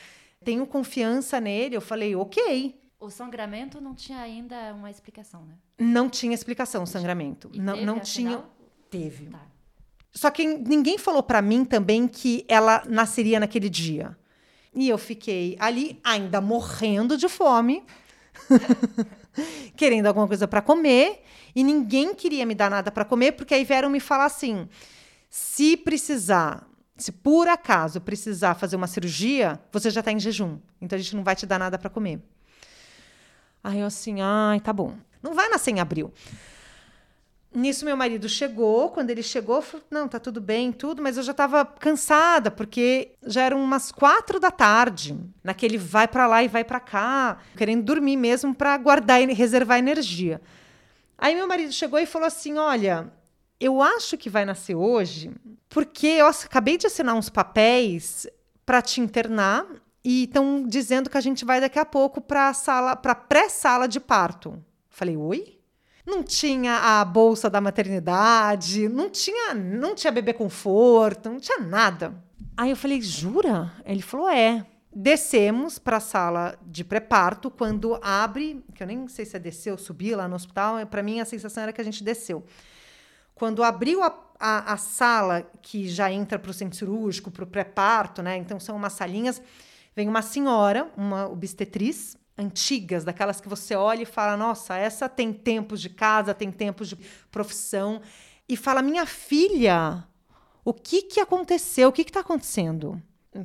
[0.44, 1.76] tenho confiança nele.
[1.76, 2.78] Eu falei, ok.
[3.00, 5.56] O sangramento não tinha ainda uma explicação, né?
[5.78, 7.50] Não tinha explicação o sangramento.
[7.52, 8.44] E não teve, não tinha.
[8.90, 9.26] Teve.
[9.26, 9.53] Tá.
[10.14, 14.16] Só que ninguém falou para mim também que ela nasceria naquele dia.
[14.72, 17.84] E eu fiquei ali ainda morrendo de fome,
[19.76, 21.22] querendo alguma coisa para comer,
[21.54, 24.68] e ninguém queria me dar nada para comer, porque aí vieram me falar assim:
[25.28, 30.96] se precisar, se por acaso precisar fazer uma cirurgia, você já está em jejum, então
[30.96, 32.20] a gente não vai te dar nada para comer.
[33.62, 34.94] Aí eu assim, ai, tá bom.
[35.22, 36.12] Não vai nascer em abril.
[37.54, 38.90] Nisso, meu marido chegou.
[38.90, 43.12] Quando ele chegou, falou: Não, tá tudo bem, tudo, mas eu já estava cansada, porque
[43.24, 47.84] já eram umas quatro da tarde, naquele vai para lá e vai para cá, querendo
[47.84, 50.40] dormir mesmo para guardar e reservar energia.
[51.16, 53.12] Aí, meu marido chegou e falou assim: Olha,
[53.60, 55.30] eu acho que vai nascer hoje,
[55.68, 58.26] porque eu acabei de assinar uns papéis
[58.66, 59.64] para te internar
[60.04, 64.00] e estão dizendo que a gente vai daqui a pouco para sala, para pré-sala de
[64.00, 64.62] parto.
[64.90, 65.58] Falei, oi?
[66.06, 72.14] Não tinha a bolsa da maternidade, não tinha, não tinha bebê conforto, não tinha nada.
[72.56, 73.72] Aí eu falei, jura?
[73.84, 74.66] Ele falou, é.
[74.96, 77.50] Descemos para a sala de pré-parto.
[77.50, 81.02] Quando abre, que eu nem sei se é descer ou subir lá no hospital, para
[81.02, 82.44] mim a sensação era que a gente desceu.
[83.34, 87.46] Quando abriu a, a, a sala que já entra para o centro cirúrgico, para o
[87.46, 88.36] pré-parto, né?
[88.36, 89.42] Então são umas salinhas
[89.96, 95.32] Vem uma senhora, uma obstetriz, antigas, daquelas que você olha e fala: nossa, essa tem
[95.32, 96.96] tempos de casa, tem tempos de
[97.30, 98.00] profissão.
[98.48, 100.04] E fala: minha filha,
[100.64, 101.88] o que, que aconteceu?
[101.88, 103.00] O que está acontecendo?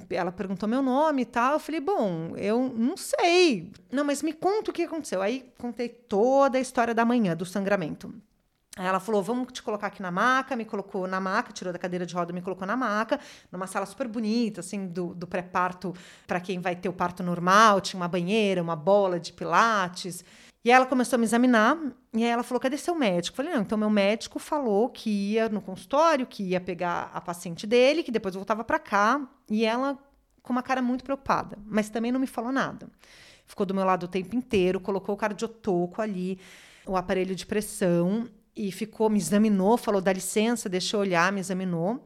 [0.09, 1.53] Ela perguntou meu nome e tal.
[1.53, 3.71] Eu falei, bom, eu não sei.
[3.91, 5.19] Não, mas me conta o que aconteceu.
[5.19, 8.13] Aí contei toda a história da manhã, do sangramento.
[8.77, 11.79] Aí ela falou: vamos te colocar aqui na maca, me colocou na maca, tirou da
[11.79, 13.19] cadeira de roda, me colocou na maca,
[13.51, 15.93] numa sala super bonita, assim, do, do pré-parto,
[16.27, 20.23] para quem vai ter o parto normal, tinha uma banheira, uma bola de pilates.
[20.63, 21.77] E aí ela começou a me examinar,
[22.13, 23.33] e aí ela falou: cadê seu médico?
[23.33, 27.19] Eu falei: não, então meu médico falou que ia no consultório, que ia pegar a
[27.19, 29.97] paciente dele, que depois voltava para cá, e ela
[30.41, 32.89] com uma cara muito preocupada, mas também não me falou nada.
[33.45, 36.39] Ficou do meu lado o tempo inteiro, colocou o cardiotoco ali,
[36.85, 38.27] o aparelho de pressão,
[38.59, 42.05] e ficou, me examinou, falou: dá licença, deixa eu olhar, me examinou.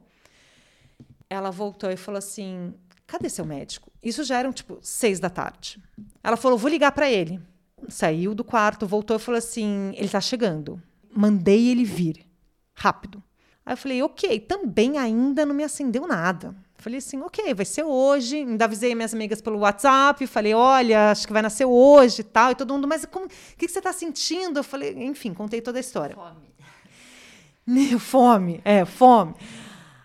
[1.27, 2.75] Ela voltou e falou assim:
[3.07, 3.91] cadê seu médico?
[4.03, 5.81] Isso já eram tipo seis da tarde.
[6.23, 7.41] Ela falou: vou ligar para ele.
[7.89, 10.79] Saiu do quarto, voltou e falou assim: ele tá chegando.
[11.11, 12.23] Mandei ele vir.
[12.75, 13.23] Rápido.
[13.65, 16.55] Aí eu falei: ok, também ainda não me acendeu nada.
[16.83, 18.39] Falei assim, ok, vai ser hoje.
[18.39, 22.51] Ainda avisei minhas amigas pelo WhatsApp, falei, olha, acho que vai nascer hoje e tal.
[22.51, 24.59] E todo mundo, mas como, o que, que você está sentindo?
[24.59, 26.13] Eu falei, enfim, contei toda a história.
[26.13, 27.99] Fome.
[27.99, 29.33] fome, é, fome.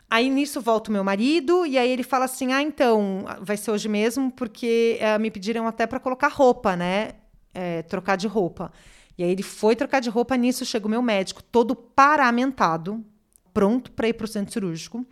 [0.09, 3.73] Aí nisso volta o meu marido, e aí ele fala assim: ah, então, vai ser
[3.73, 7.15] hoje mesmo, porque é, me pediram até para colocar roupa, né?
[7.53, 8.73] É, trocar de roupa.
[9.19, 13.05] E aí ele foi trocar de roupa, nisso chega o meu médico, todo paramentado,
[13.53, 15.05] pronto para ir para o centro cirúrgico.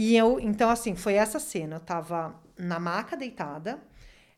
[0.00, 1.74] E eu, então, assim, foi essa cena.
[1.74, 3.82] Eu tava na maca deitada,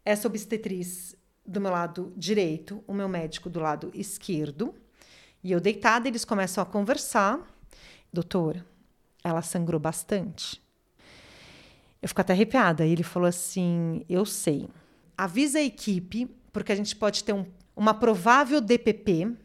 [0.03, 4.75] essa obstetriz do meu lado direito, o meu médico do lado esquerdo.
[5.44, 7.46] E eu deitada, eles começam a conversar.
[8.11, 8.64] Doutor,
[9.23, 10.62] ela sangrou bastante.
[12.01, 12.87] Eu fico até arrepiada.
[12.87, 14.66] E ele falou assim: Eu sei.
[15.14, 17.44] Avisa a equipe, porque a gente pode ter um,
[17.77, 19.37] uma provável DPP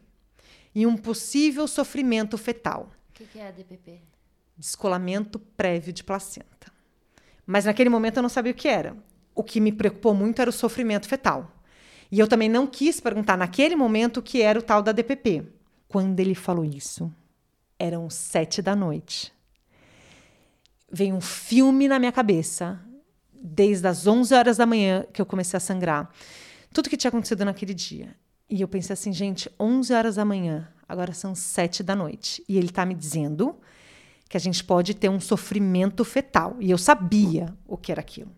[0.74, 2.90] e um possível sofrimento fetal.
[3.10, 4.15] O que, que é a DPP?
[4.56, 6.72] Descolamento prévio de placenta.
[7.46, 8.96] Mas naquele momento eu não sabia o que era.
[9.34, 11.52] O que me preocupou muito era o sofrimento fetal.
[12.10, 15.44] E eu também não quis perguntar naquele momento o que era o tal da DPP.
[15.88, 17.12] Quando ele falou isso,
[17.78, 19.32] eram sete da noite.
[20.90, 22.80] Veio um filme na minha cabeça,
[23.32, 26.10] desde as 11 horas da manhã que eu comecei a sangrar.
[26.72, 28.16] Tudo que tinha acontecido naquele dia.
[28.48, 32.44] E eu pensei assim, gente, 11 horas da manhã, agora são sete da noite.
[32.48, 33.56] E ele está me dizendo
[34.28, 36.56] que a gente pode ter um sofrimento fetal.
[36.60, 38.30] E eu sabia o que era aquilo.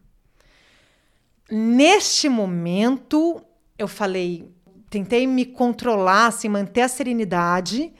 [1.50, 3.42] Neste momento,
[3.78, 4.52] eu falei,
[4.90, 7.92] tentei me controlar, assim, manter a serenidade,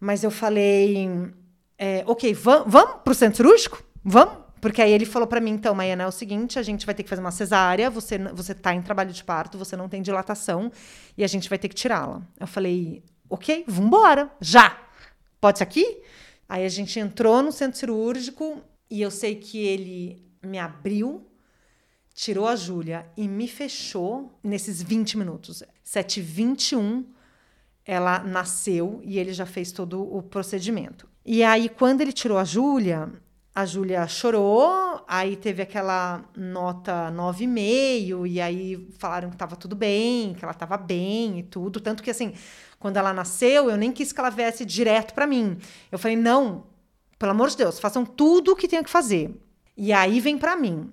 [0.00, 1.08] mas eu falei,
[1.78, 3.82] é, ok, vamos para o centro cirúrgico?
[4.04, 4.48] Vamos?
[4.60, 7.04] Porque aí ele falou para mim, então, Maiana, é o seguinte, a gente vai ter
[7.04, 10.72] que fazer uma cesárea, você você tá em trabalho de parto, você não tem dilatação
[11.16, 12.22] e a gente vai ter que tirá-la.
[12.40, 14.76] Eu falei, ok, vambora, já.
[15.40, 16.02] Pode ser aqui?
[16.48, 21.26] Aí a gente entrou no centro cirúrgico e eu sei que ele me abriu,
[22.14, 25.62] tirou a Júlia e me fechou nesses 20 minutos.
[25.84, 27.04] 7h21
[27.84, 31.08] ela nasceu e ele já fez todo o procedimento.
[31.24, 33.10] E aí, quando ele tirou a Júlia,
[33.54, 40.34] a Júlia chorou, aí teve aquela nota 9,5, e aí falaram que estava tudo bem,
[40.34, 41.80] que ela estava bem e tudo.
[41.80, 42.34] Tanto que, assim,
[42.78, 45.58] quando ela nasceu, eu nem quis que ela viesse direto para mim.
[45.90, 46.64] Eu falei, não,
[47.18, 49.34] pelo amor de Deus, façam tudo o que tem que fazer.
[49.76, 50.90] E aí vem para mim.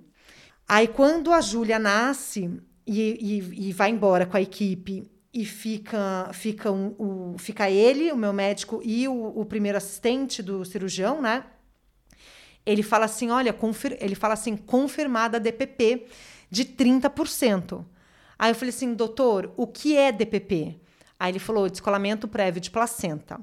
[0.67, 6.29] Aí quando a Júlia nasce e, e, e, vai embora com a equipe e fica
[6.33, 11.43] fica, um, fica ele, o meu médico e o, o primeiro assistente do cirurgião, né?
[12.65, 16.07] Ele fala assim, olha, confir, ele fala assim, confirmada DPP
[16.49, 17.85] de 30%.
[18.39, 20.79] Aí eu falei assim, doutor, o que é DPP?
[21.19, 23.39] Aí ele falou descolamento prévio de placenta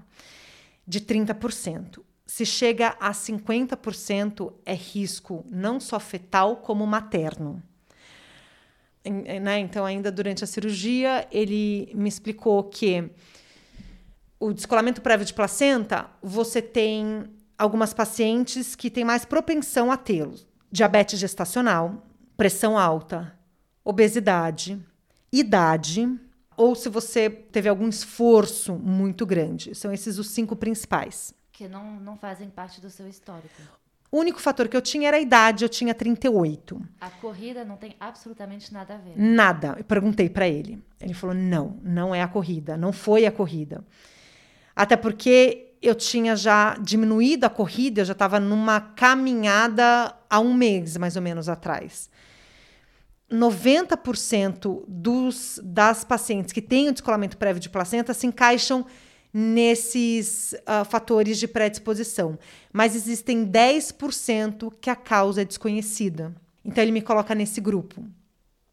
[0.86, 2.00] de 30%.
[2.26, 7.62] Se chega a 50% é risco não só fetal como materno.
[9.04, 9.58] Né?
[9.58, 13.10] Então, ainda durante a cirurgia, ele me explicou que
[14.38, 17.24] o descolamento prévio de placenta, você tem
[17.58, 20.36] algumas pacientes que têm mais propensão a tê-lo:
[20.70, 22.06] diabetes gestacional,
[22.36, 23.36] pressão alta,
[23.84, 24.80] obesidade,
[25.32, 26.08] idade
[26.56, 29.74] ou se você teve algum esforço muito grande.
[29.74, 31.34] São esses os cinco principais.
[31.50, 33.60] Que não, não fazem parte do seu histórico.
[34.10, 36.78] O único fator que eu tinha era a idade, eu tinha 38.
[37.00, 39.14] A corrida não tem absolutamente nada a ver.
[39.16, 39.74] Nada.
[39.78, 40.82] Eu perguntei para ele.
[41.00, 43.82] Ele falou: não, não é a corrida, não foi a corrida.
[44.76, 50.52] Até porque eu tinha já diminuído a corrida, eu já estava numa caminhada há um
[50.52, 52.10] mês, mais ou menos, atrás.
[53.32, 58.84] 90% dos, das pacientes que têm o descolamento prévio de placenta se encaixam
[59.32, 62.38] nesses uh, fatores de predisposição.
[62.72, 66.34] Mas existem 10% que a causa é desconhecida.
[66.64, 68.04] Então ele me coloca nesse grupo.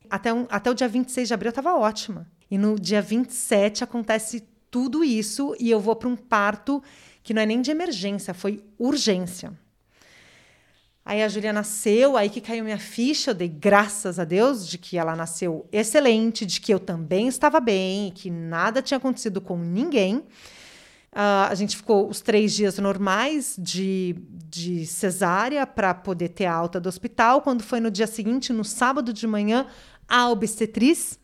[0.09, 2.27] Até, um, até o dia 26 de abril eu estava ótima.
[2.51, 6.83] E no dia 27 acontece tudo isso e eu vou para um parto
[7.23, 9.53] que não é nem de emergência, foi urgência.
[11.09, 14.77] Aí a Júlia nasceu, aí que caiu minha ficha, eu dei graças a Deus de
[14.77, 19.57] que ela nasceu excelente, de que eu também estava bem, que nada tinha acontecido com
[19.57, 20.17] ninguém.
[20.17, 24.17] Uh, a gente ficou os três dias normais de,
[24.51, 27.41] de cesárea para poder ter alta do hospital.
[27.41, 29.65] Quando foi no dia seguinte, no sábado de manhã,
[30.07, 31.17] a obstetriz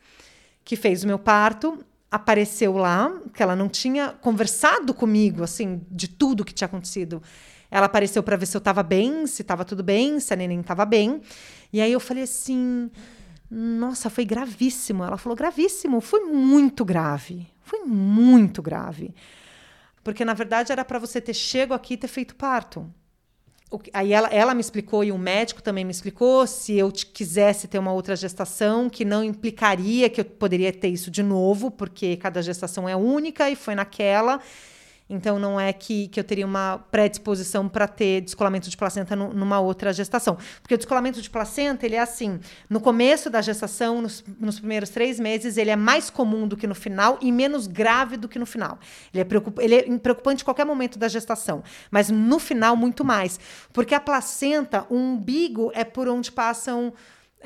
[0.64, 1.78] que fez o meu parto
[2.10, 7.22] apareceu lá, que ela não tinha conversado comigo assim de tudo que tinha acontecido.
[7.76, 10.62] Ela apareceu para ver se eu estava bem, se estava tudo bem, se a neném
[10.62, 11.22] estava bem.
[11.74, 12.90] E aí eu falei assim:
[13.52, 15.04] nossa, foi gravíssimo.
[15.04, 16.00] Ela falou: gravíssimo.
[16.00, 17.46] Foi muito grave.
[17.62, 19.14] Foi muito grave.
[20.02, 22.90] Porque, na verdade, era para você ter chego aqui e ter feito parto.
[23.92, 27.78] Aí ela, ela me explicou e o médico também me explicou se eu quisesse ter
[27.78, 32.42] uma outra gestação, que não implicaria que eu poderia ter isso de novo, porque cada
[32.42, 34.40] gestação é única e foi naquela.
[35.08, 39.32] Então, não é que, que eu teria uma predisposição para ter descolamento de placenta no,
[39.32, 40.36] numa outra gestação.
[40.64, 44.90] Porque o descolamento de placenta, ele é assim, no começo da gestação, nos, nos primeiros
[44.90, 48.40] três meses, ele é mais comum do que no final e menos grave do que
[48.40, 48.80] no final.
[49.14, 53.06] Ele é, preocup, ele é preocupante em qualquer momento da gestação, mas no final, muito
[53.06, 53.40] mais.
[53.72, 56.92] Porque a placenta, o umbigo é por onde passam...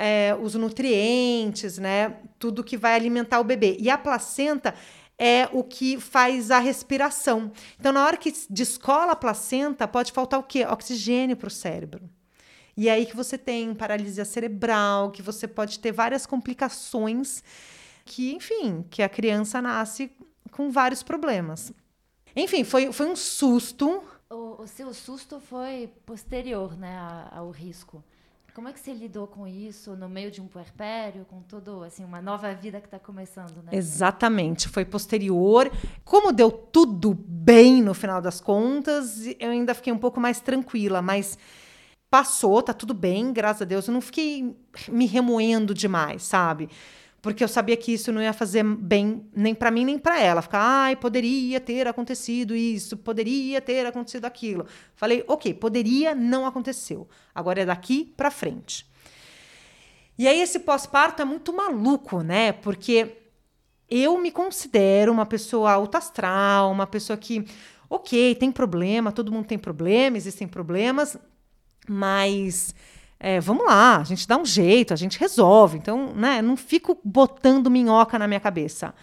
[0.02, 2.13] É, os nutrientes, né?
[2.38, 3.76] Tudo que vai alimentar o bebê.
[3.82, 4.74] E a placenta
[5.19, 7.51] é o que faz a respiração.
[7.77, 10.65] Então, na hora que descola a placenta, pode faltar o quê?
[10.65, 12.10] Oxigênio para o cérebro.
[12.77, 17.43] E aí que você tem paralisia cerebral, que você pode ter várias complicações
[18.05, 20.10] que, enfim, que a criança nasce
[20.51, 21.73] com vários problemas.
[22.34, 24.01] Enfim, foi, foi um susto.
[24.29, 26.97] O, o seu susto foi posterior né,
[27.32, 28.01] ao risco.
[28.60, 32.04] Como é que você lidou com isso no meio de um puerpério, com todo assim
[32.04, 33.69] uma nova vida que está começando, né?
[33.72, 35.72] Exatamente, foi posterior.
[36.04, 41.02] Como deu tudo bem no final das contas, eu ainda fiquei um pouco mais tranquila,
[41.02, 41.38] mas
[42.10, 43.88] passou, tá tudo bem, graças a Deus.
[43.88, 44.54] Eu não fiquei
[44.89, 46.69] me remoendo demais, sabe?
[47.21, 50.41] Porque eu sabia que isso não ia fazer bem nem para mim nem para ela.
[50.41, 54.65] Ficar, ai, poderia ter acontecido isso, poderia ter acontecido aquilo.
[54.95, 57.08] Falei, ok, poderia, não aconteceu.
[57.34, 58.89] Agora é daqui para frente.
[60.17, 62.51] E aí esse pós-parto é muito maluco, né?
[62.51, 63.17] Porque
[63.89, 67.45] eu me considero uma pessoa alta astral, uma pessoa que,
[67.89, 71.17] ok, tem problema, todo mundo tem problema, existem problemas,
[71.88, 72.75] mas
[73.19, 75.77] é, vamos lá, a gente dá um jeito, a gente resolve.
[75.77, 78.93] Então, né, não fico botando minhoca na minha cabeça.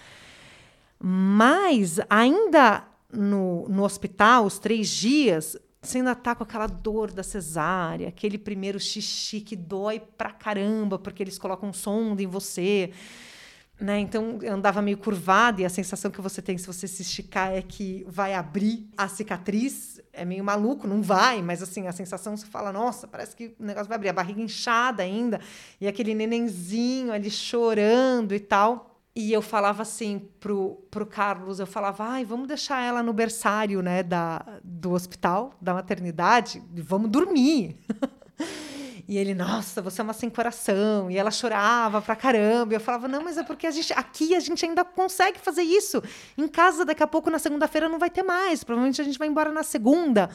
[0.98, 7.22] Mas ainda no, no hospital, os três dias, você ainda tá com aquela dor da
[7.22, 12.92] cesárea, aquele primeiro xixi que dói pra caramba, porque eles colocam sonda em você.
[13.78, 14.00] Né?
[14.00, 17.52] Então eu andava meio curvada e a sensação que você tem se você se esticar
[17.52, 20.00] é que vai abrir a cicatriz.
[20.12, 23.64] É meio maluco, não vai, mas assim, a sensação você fala, nossa, parece que o
[23.64, 25.40] negócio vai abrir, a barriga inchada ainda,
[25.78, 28.96] e aquele nenenzinho ali chorando e tal.
[29.14, 33.82] E eu falava assim pro, pro Carlos, eu falava, ai, vamos deixar ela no berçário,
[33.82, 37.76] né, da, do hospital, da maternidade, e vamos dormir.
[39.09, 41.11] E ele, nossa, você é uma sem coração.
[41.11, 42.75] E ela chorava pra caramba.
[42.75, 45.62] E eu falava, não, mas é porque a gente, aqui a gente ainda consegue fazer
[45.62, 46.03] isso.
[46.37, 48.64] Em casa, daqui a pouco, na segunda-feira, não vai ter mais.
[48.64, 50.29] Provavelmente a gente vai embora na segunda.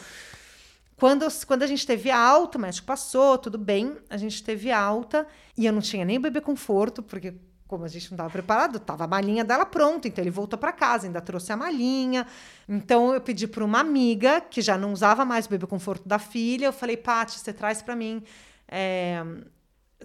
[0.95, 5.27] Quando, quando a gente teve alta, o médico passou, tudo bem, a gente teve alta.
[5.57, 7.33] E eu não tinha nem bebê conforto, porque
[7.67, 10.73] como a gente não estava preparado, estava a malinha dela pronta, então ele voltou para
[10.73, 12.27] casa, ainda trouxe a malinha.
[12.67, 16.19] Então eu pedi para uma amiga que já não usava mais o bebê conforto da
[16.19, 18.21] filha, eu falei: "Pati, você traz para mim
[18.71, 19.23] é,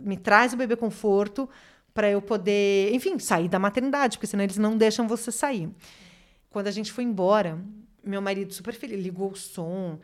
[0.00, 1.48] me traz o bebê conforto
[1.94, 5.70] para eu poder, enfim, sair da maternidade, porque senão eles não deixam você sair.
[6.50, 7.58] Quando a gente foi embora,
[8.04, 9.98] meu marido super feliz, ligou o som.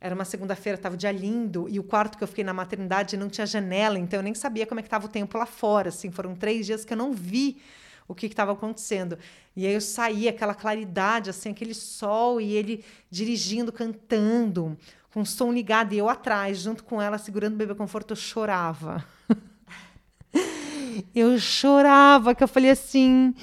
[0.00, 3.28] Era uma segunda-feira, estava dia lindo, e o quarto que eu fiquei na maternidade não
[3.28, 5.90] tinha janela, então eu nem sabia como é que estava o tempo lá fora.
[5.90, 7.58] Assim, foram três dias que eu não vi
[8.06, 9.18] o que estava acontecendo.
[9.54, 14.76] E aí eu saí, aquela claridade, assim, aquele sol, e ele dirigindo, cantando
[15.18, 18.16] com o som ligado e eu atrás, junto com ela, segurando o bebê conforto, eu
[18.16, 19.04] chorava.
[21.12, 23.34] eu chorava, que eu falei assim: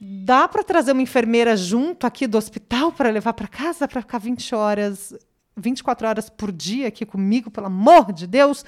[0.00, 4.18] dá para trazer uma enfermeira junto aqui do hospital para levar para casa para ficar
[4.18, 5.12] 20 horas,
[5.56, 8.64] 24 horas por dia aqui comigo, pelo amor de Deus?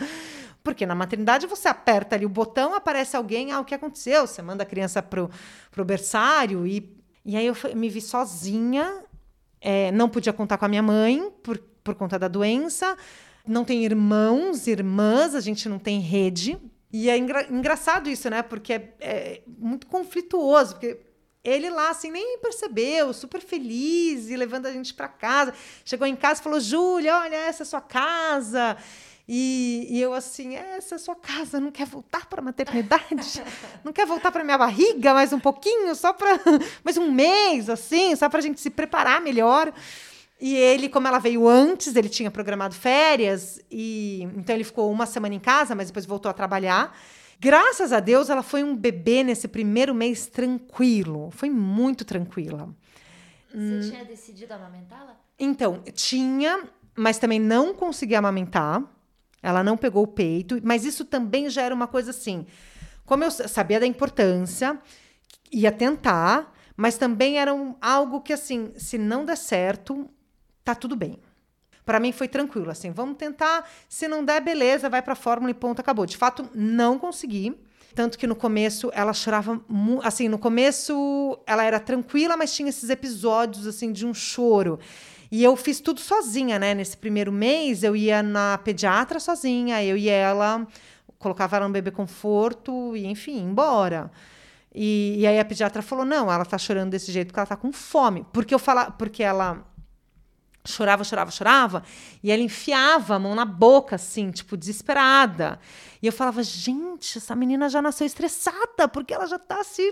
[0.65, 4.27] Porque na maternidade você aperta ali o botão, aparece alguém, ah, o que aconteceu?
[4.27, 5.31] Você manda a criança pro,
[5.71, 9.05] pro berçário e, e aí eu me vi sozinha,
[9.61, 12.97] é, não podia contar com a minha mãe por, por conta da doença,
[13.47, 16.59] não tem irmãos, irmãs, a gente não tem rede.
[16.93, 18.43] E é engra engraçado isso, né?
[18.43, 21.01] Porque é, é muito conflituoso, porque
[21.43, 25.55] ele lá, assim, nem percebeu, super feliz e levando a gente para casa.
[25.85, 28.77] Chegou em casa e falou: Júlia, olha, essa é a sua casa.
[29.27, 33.43] E, e, eu assim, essa é a sua casa, não quer voltar para a maternidade?
[33.85, 36.39] Não quer voltar para minha barriga mais um pouquinho, só para
[36.85, 39.73] mais um mês, assim, só para a gente se preparar melhor.
[40.45, 45.07] E ele, como ela veio antes, ele tinha programado férias, e então ele ficou uma
[45.07, 46.99] semana em casa, mas depois voltou a trabalhar.
[47.39, 51.31] Graças a Deus, ela foi um bebê nesse primeiro mês tranquilo.
[51.31, 52.75] Foi muito tranquila.
[53.53, 53.81] Você hum.
[53.89, 55.17] tinha decidido amamentá-la?
[55.39, 56.65] Então, tinha,
[56.97, 58.83] mas também não conseguia amamentar.
[59.41, 62.47] Ela não pegou o peito, mas isso também já era uma coisa assim.
[63.07, 64.77] Como eu sabia da importância,
[65.53, 70.11] ia tentar, mas também era um, algo que, assim, se não der certo,
[70.65, 71.19] tá tudo bem.
[71.85, 75.51] Para mim foi tranquilo, assim, vamos tentar, se não der, beleza, vai para a fórmula
[75.51, 76.07] e ponto, acabou.
[76.07, 77.57] De fato, não consegui.
[77.95, 79.61] Tanto que no começo ela chorava,
[80.03, 84.79] assim, no começo ela era tranquila, mas tinha esses episódios assim de um choro.
[85.31, 86.75] E eu fiz tudo sozinha, né?
[86.75, 90.67] Nesse primeiro mês eu ia na pediatra sozinha, eu e ela
[91.19, 94.11] colocava ela no bebê conforto e enfim, embora.
[94.75, 97.57] E, e aí a pediatra falou: "Não, ela tá chorando desse jeito porque ela tá
[97.57, 98.25] com fome".
[98.33, 99.65] Porque eu fala, porque ela
[100.65, 101.83] chorava, chorava, chorava,
[102.23, 105.59] e ela enfiava a mão na boca, assim, tipo, desesperada.
[106.01, 109.83] E eu falava, gente, essa menina já nasceu estressada, porque ela já tá se.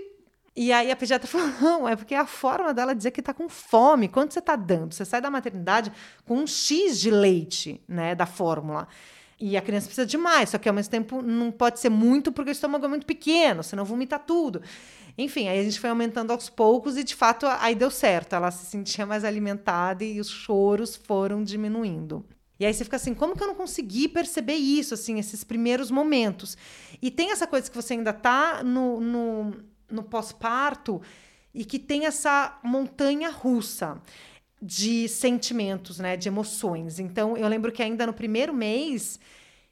[0.55, 3.33] E aí a pediatra falou: não, é porque é a forma dela dizer que tá
[3.33, 4.07] com fome.
[4.07, 4.93] Quando você tá dando?
[4.93, 5.91] Você sai da maternidade
[6.25, 8.87] com um X de leite, né, da fórmula.
[9.39, 12.31] E a criança precisa de mais, só que ao mesmo tempo não pode ser muito
[12.31, 14.61] porque o estômago é muito pequeno, senão vomita tudo.
[15.17, 18.33] Enfim, aí a gente foi aumentando aos poucos e de fato aí deu certo.
[18.33, 22.25] Ela se sentia mais alimentada e os choros foram diminuindo.
[22.59, 25.89] E aí você fica assim, como que eu não consegui perceber isso, assim, esses primeiros
[25.89, 26.55] momentos?
[27.01, 29.55] E tem essa coisa que você ainda tá no, no,
[29.89, 31.01] no pós-parto
[31.55, 33.99] e que tem essa montanha russa
[34.61, 36.99] de sentimentos, né, de emoções.
[36.99, 39.19] Então, eu lembro que ainda no primeiro mês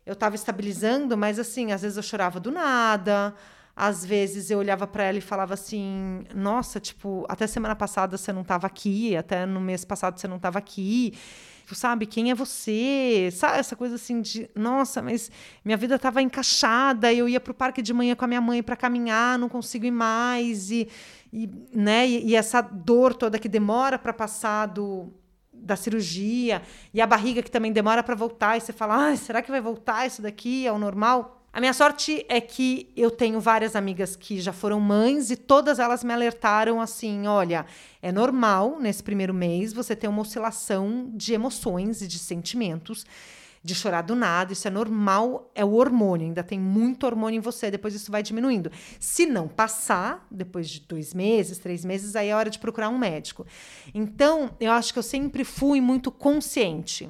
[0.04, 3.36] eu estava estabilizando, mas assim, às vezes eu chorava do nada,
[3.80, 8.34] às vezes eu olhava para ela e falava assim: "Nossa, tipo, até semana passada você
[8.34, 11.14] não estava aqui, até no mês passado você não estava aqui"
[11.70, 13.30] tipo, sabe, quem é você?
[13.32, 15.32] Sabe, essa coisa assim de, nossa, mas
[15.64, 18.64] minha vida estava encaixada, eu ia para o parque de manhã com a minha mãe
[18.64, 20.88] para caminhar, não consigo ir mais, e,
[21.32, 25.14] e né, e, e essa dor toda que demora para passar do,
[25.54, 29.52] da cirurgia, e a barriga que também demora para voltar, e você fala, será que
[29.52, 31.39] vai voltar isso daqui ao normal?
[31.60, 35.78] A minha sorte é que eu tenho várias amigas que já foram mães e todas
[35.78, 37.66] elas me alertaram assim: olha,
[38.01, 43.05] é normal nesse primeiro mês você ter uma oscilação de emoções e de sentimentos,
[43.62, 47.41] de chorar do nada, isso é normal, é o hormônio, ainda tem muito hormônio em
[47.41, 48.72] você, depois isso vai diminuindo.
[48.97, 52.97] Se não passar, depois de dois meses, três meses, aí é hora de procurar um
[52.97, 53.45] médico.
[53.93, 57.10] Então, eu acho que eu sempre fui muito consciente.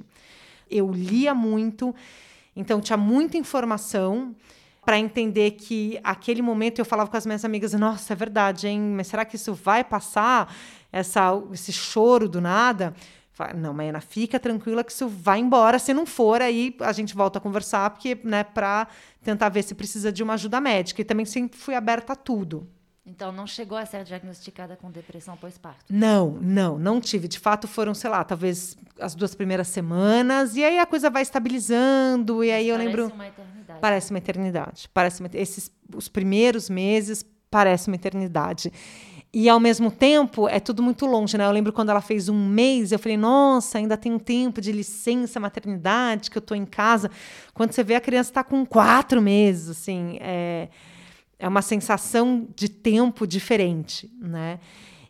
[0.68, 1.94] Eu lia muito
[2.56, 4.36] então tinha muita informação
[4.86, 8.82] para entender que aquele momento eu falava com as minhas amigas, nossa, é verdade, hein?
[8.96, 10.54] Mas será que isso vai passar?
[10.92, 12.94] Essa, esse choro do nada?
[13.56, 15.80] Não, Maena, fica tranquila que isso vai embora.
[15.80, 18.88] Se não for, aí a gente volta a conversar, porque, né, para
[19.24, 21.02] tentar ver se precisa de uma ajuda médica.
[21.02, 22.68] E também sempre fui aberta a tudo.
[23.10, 25.86] Então não chegou a ser diagnosticada com depressão pós-parto?
[25.90, 27.28] Não, não, não tive.
[27.28, 31.24] De fato foram, sei lá, talvez as duas primeiras semanas e aí a coisa vai
[31.24, 33.80] estabilizando e aí eu parece lembro uma eternidade.
[33.82, 34.90] Parece uma eternidade.
[34.94, 35.30] Parece uma...
[35.34, 38.72] esses os primeiros meses parece uma eternidade.
[39.34, 41.46] E ao mesmo tempo é tudo muito longe, né?
[41.46, 44.72] Eu lembro quando ela fez um mês, eu falei, nossa, ainda tem um tempo de
[44.72, 47.10] licença maternidade que eu tô em casa.
[47.56, 50.70] Quando você vê a criança está com quatro meses, assim, é
[51.40, 54.60] é uma sensação de tempo diferente, né?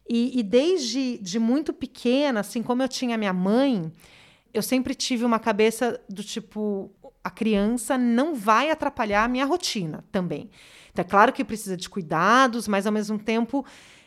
[0.08, 3.92] E, e, desde de muito pequena, assim como eu tinha minha mãe,
[4.54, 6.92] eu sempre tive uma cabeça do tipo
[7.24, 10.50] a criança não vai atrapalhar a minha rotina também.
[10.92, 13.66] Então, é claro que precisa de cuidados, mas ao mesmo tempo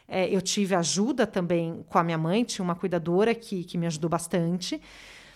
[0.08, 3.86] é, eu tive ajuda também com a minha mãe, tinha uma cuidadora que, que me
[3.86, 4.80] ajudou bastante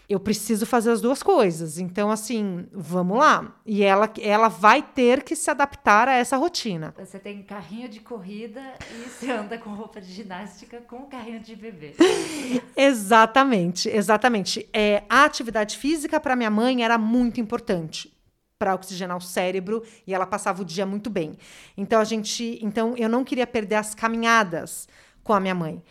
[0.09, 1.79] eu preciso fazer as duas coisas.
[1.79, 3.57] Então, assim, vamos lá.
[3.67, 6.95] E ela, ela vai ter que se adaptar a essa rotina.
[6.97, 11.57] Você tem carrinho de corrida e você anda com roupa de ginástica com carrinho de
[11.57, 11.95] bebê.
[12.77, 14.69] exatamente, exatamente.
[14.73, 18.13] É, a atividade física para minha mãe era muito importante.
[18.59, 21.37] para oxigenar o cérebro e ela passava o dia muito bem.
[21.77, 24.89] Então a gente, então eu não queria perder as caminhadas
[25.23, 25.83] com a minha mãe.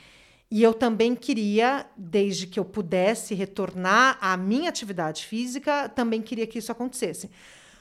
[0.56, 6.48] E eu também queria, desde que eu pudesse retornar à minha atividade física, também queria
[6.48, 7.30] que isso acontecesse.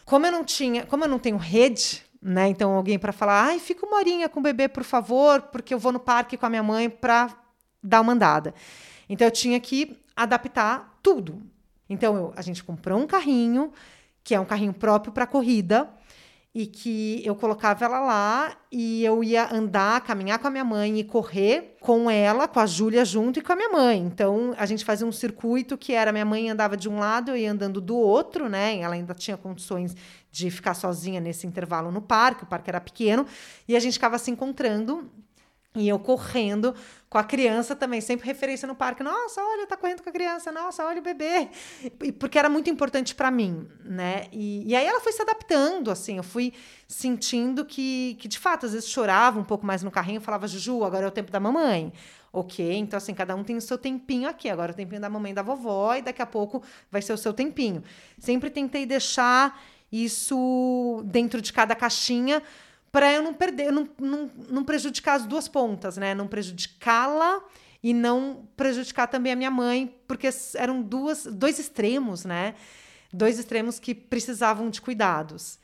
[0.05, 2.49] Como eu não tinha, como eu não tenho rede, né?
[2.49, 5.79] Então alguém para falar, ai, fica uma horinha com o bebê, por favor, porque eu
[5.79, 7.33] vou no parque com a minha mãe para
[7.81, 8.53] dar uma andada.
[9.09, 11.41] Então eu tinha que adaptar tudo.
[11.89, 13.73] Então eu, a gente comprou um carrinho,
[14.25, 15.89] que é um carrinho próprio para corrida,
[16.55, 21.01] e que eu colocava ela lá e eu ia andar, caminhar com a minha mãe
[21.01, 23.99] e correr com ela, com a Júlia junto e com a minha mãe.
[23.99, 27.37] Então a gente fazia um circuito que era minha mãe andava de um lado, eu
[27.37, 28.79] ia andando do outro, né?
[28.79, 29.97] Ela ainda tinha condições
[30.31, 33.27] de ficar sozinha nesse intervalo no parque, o parque era pequeno,
[33.67, 35.11] e a gente ficava se encontrando
[35.77, 36.73] e eu correndo
[37.11, 39.03] com a criança também, sempre referência no parque.
[39.03, 40.53] Nossa, olha, tá correndo com a criança.
[40.53, 41.49] Nossa, olha o bebê.
[42.19, 44.27] Porque era muito importante para mim, né?
[44.33, 46.17] E, e aí ela foi se adaptando, assim.
[46.17, 46.53] Eu fui
[46.87, 50.21] sentindo que, que, de fato, às vezes chorava um pouco mais no carrinho.
[50.21, 51.93] Falava, Juju, agora é o tempo da mamãe.
[52.33, 54.49] Ok, então assim, cada um tem o seu tempinho aqui.
[54.49, 57.13] Agora é o tempinho da mamãe e da vovó, e daqui a pouco vai ser
[57.13, 57.83] o seu tempinho.
[58.19, 59.61] Sempre tentei deixar
[59.91, 62.43] isso dentro de cada caixinha
[62.95, 66.15] para eu não perder, não, não, não prejudicar as duas pontas, né?
[66.15, 67.43] Não prejudicá-la
[67.83, 72.55] e não prejudicar também a minha mãe, porque eram duas, dois extremos, né?
[73.13, 75.59] Dois extremos que precisavam de cuidados.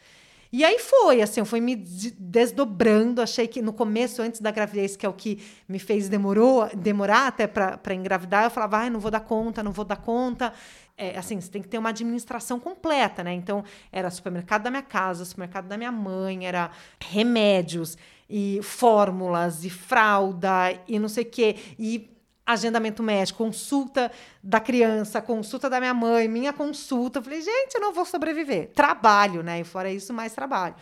[0.53, 3.23] E aí foi, assim, foi me desdobrando.
[3.23, 7.29] Achei que no começo, antes da gravidez, que é o que me fez demorou, demorar
[7.29, 10.53] até para engravidar, eu falava, ai, não vou dar conta, não vou dar conta
[11.01, 13.33] é, assim, você tem que ter uma administração completa, né?
[13.33, 16.71] Então, era supermercado da minha casa, supermercado da minha mãe, era
[17.03, 17.97] remédios
[18.29, 21.57] e fórmulas e fralda e não sei o quê.
[21.79, 22.11] E
[22.45, 27.21] agendamento médico, consulta da criança, consulta da minha mãe, minha consulta.
[27.21, 28.69] Eu falei, gente, eu não vou sobreviver.
[28.75, 29.61] Trabalho, né?
[29.61, 30.75] E fora isso, mais trabalho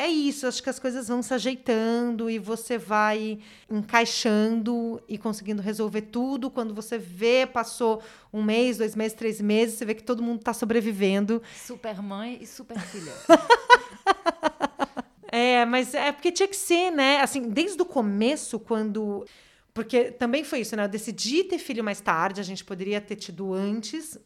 [0.00, 3.38] é isso, acho que as coisas vão se ajeitando e você vai
[3.70, 6.50] encaixando e conseguindo resolver tudo.
[6.50, 10.38] Quando você vê, passou um mês, dois meses, três meses, você vê que todo mundo
[10.38, 11.42] está sobrevivendo.
[11.54, 13.12] Super mãe e super filha.
[15.30, 17.20] é, mas é porque tinha que ser, né?
[17.20, 19.26] Assim, desde o começo, quando.
[19.74, 20.84] Porque também foi isso, né?
[20.84, 24.18] Eu decidi ter filho mais tarde, a gente poderia ter tido antes,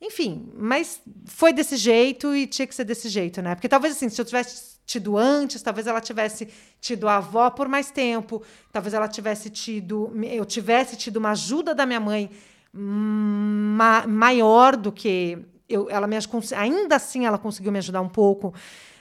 [0.00, 3.56] enfim, mas foi desse jeito e tinha que ser desse jeito, né?
[3.56, 6.48] Porque talvez assim, se eu tivesse tido antes, talvez ela tivesse
[6.80, 11.74] tido a avó por mais tempo, talvez ela tivesse tido, eu tivesse tido uma ajuda
[11.74, 12.30] da minha mãe
[12.72, 16.16] ma maior do que eu, ela me
[16.56, 18.54] ainda assim ela conseguiu me ajudar um pouco,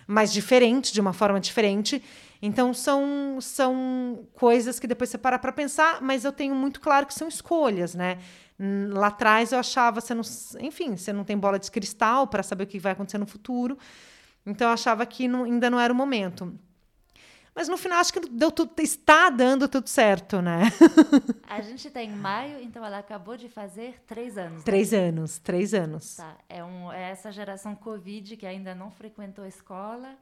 [0.05, 2.03] mas diferente, de uma forma diferente.
[2.41, 7.05] Então são são coisas que depois você para para pensar, mas eu tenho muito claro
[7.05, 8.17] que são escolhas, né?
[8.89, 10.21] Lá atrás eu achava, você não,
[10.59, 13.77] enfim, você não tem bola de cristal para saber o que vai acontecer no futuro.
[14.45, 16.57] Então eu achava que não, ainda não era o momento.
[17.53, 20.63] Mas no final acho que deu tudo, está dando tudo certo, né?
[21.49, 24.59] A gente está em maio, então ela acabou de fazer três anos.
[24.59, 24.63] Né?
[24.63, 26.15] Três anos, três anos.
[26.15, 26.37] Tá.
[26.47, 30.15] É, um, é essa geração Covid que ainda não frequentou a escola.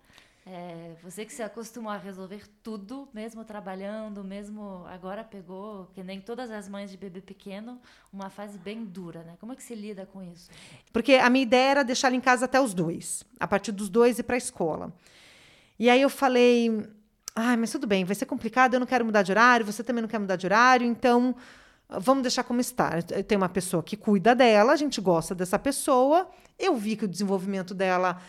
[0.46, 6.20] É, você que se acostumou a resolver tudo, mesmo trabalhando, mesmo agora pegou, que nem
[6.20, 7.80] todas as mães de bebê pequeno,
[8.12, 9.36] uma fase bem dura, né?
[9.40, 10.50] Como é que se lida com isso?
[10.92, 13.90] Porque a minha ideia era deixar ele em casa até os dois, a partir dos
[13.90, 14.92] dois ir para a escola.
[15.78, 16.90] E aí eu falei,
[17.36, 20.02] ah, mas tudo bem, vai ser complicado, eu não quero mudar de horário, você também
[20.02, 21.36] não quer mudar de horário, então
[21.88, 23.02] vamos deixar como está.
[23.02, 26.30] Tem uma pessoa que cuida dela, a gente gosta dessa pessoa.
[26.58, 28.22] Eu vi que o desenvolvimento dela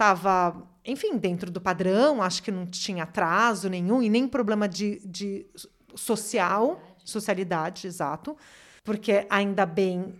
[0.00, 5.00] estava enfim, dentro do padrão, acho que não tinha atraso nenhum e nem problema de,
[5.04, 5.46] de
[5.94, 8.36] social, socialidade, exato,
[8.82, 10.14] porque ainda bem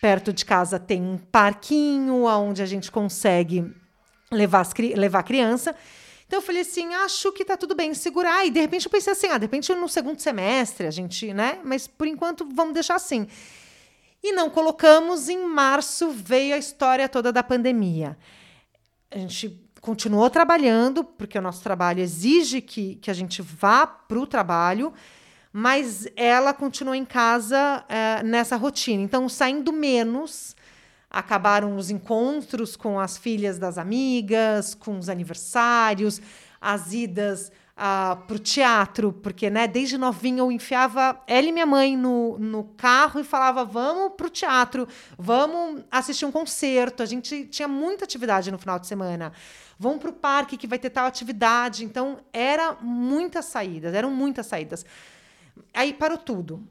[0.00, 3.70] perto de casa tem um parquinho onde a gente consegue
[4.32, 5.74] levar, as, levar a criança.
[6.26, 8.44] Então eu falei assim, acho que tá tudo bem segurar.
[8.46, 11.60] E de repente eu pensei assim, ah, de repente no segundo semestre a gente, né?
[11.62, 13.28] Mas por enquanto vamos deixar assim.
[14.22, 18.16] E não colocamos, em março veio a história toda da pandemia.
[19.16, 24.18] A gente continuou trabalhando, porque o nosso trabalho exige que, que a gente vá para
[24.18, 24.92] o trabalho,
[25.50, 29.02] mas ela continuou em casa é, nessa rotina.
[29.02, 30.54] Então, saindo menos,
[31.10, 36.20] acabaram os encontros com as filhas das amigas, com os aniversários,
[36.60, 41.66] as idas uh, para o teatro, porque né, desde novinha eu enfiava ela e minha
[41.66, 47.02] mãe no, no carro e falava: vamos para o teatro, vamos assistir um concerto.
[47.02, 49.32] A gente tinha muita atividade no final de semana
[49.78, 51.84] vão para o parque que vai ter tal atividade.
[51.84, 54.84] Então, era muitas saídas, eram muitas saídas.
[55.72, 56.66] Aí parou tudo.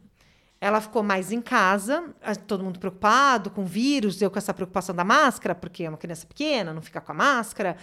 [0.60, 2.03] ela ficou mais em casa,
[2.47, 5.97] todo mundo preocupado com o vírus, eu com essa preocupação da máscara, porque é uma
[5.97, 7.78] criança pequena, não fica com a máscara.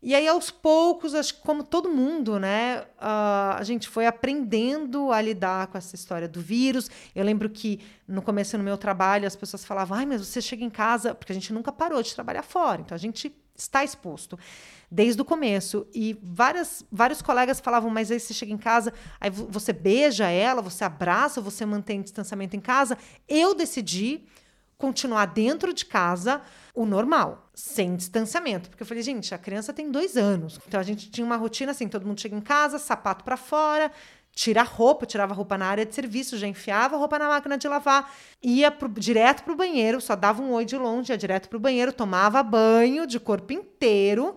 [0.00, 5.20] E aí, aos poucos, acho que como todo mundo, né, a gente foi aprendendo a
[5.20, 6.88] lidar com essa história do vírus.
[7.14, 10.64] Eu lembro que no começo do meu trabalho as pessoas falavam, ai, mas você chega
[10.64, 14.38] em casa, porque a gente nunca parou de trabalhar fora, então a gente está exposto
[14.88, 15.84] desde o começo.
[15.92, 20.62] E várias, vários colegas falavam, mas aí você chega em casa, aí você beija ela,
[20.62, 22.96] você abraça, você mantém distanciamento em casa.
[23.28, 24.22] Eu decidi
[24.78, 26.40] continuar dentro de casa
[26.72, 28.70] o normal, sem distanciamento.
[28.70, 30.60] Porque eu falei, gente, a criança tem dois anos.
[30.66, 33.90] Então a gente tinha uma rotina assim: todo mundo chega em casa, sapato para fora,
[34.32, 37.26] tira a roupa, tirava a roupa na área de serviço, já enfiava a roupa na
[37.26, 41.18] máquina de lavar, ia pro, direto pro banheiro, só dava um oi de longe, ia
[41.18, 44.36] direto pro banheiro, tomava banho de corpo inteiro.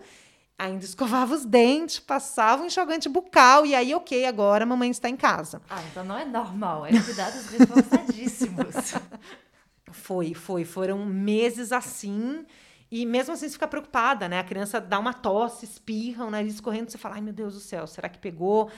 [0.58, 5.08] Ainda escovava os dentes, passava um enxogante bucal e aí, ok, agora a mamãe está
[5.08, 5.62] em casa.
[5.70, 8.94] Ah, então não é normal, é cuidados reforçadíssimos.
[9.92, 10.64] Foi, foi.
[10.64, 12.46] Foram meses assim.
[12.94, 14.38] E mesmo assim você fica preocupada, né?
[14.38, 17.60] A criança dá uma tosse, espirra, o nariz correndo, você fala, ai meu Deus do
[17.60, 18.70] céu, será que pegou?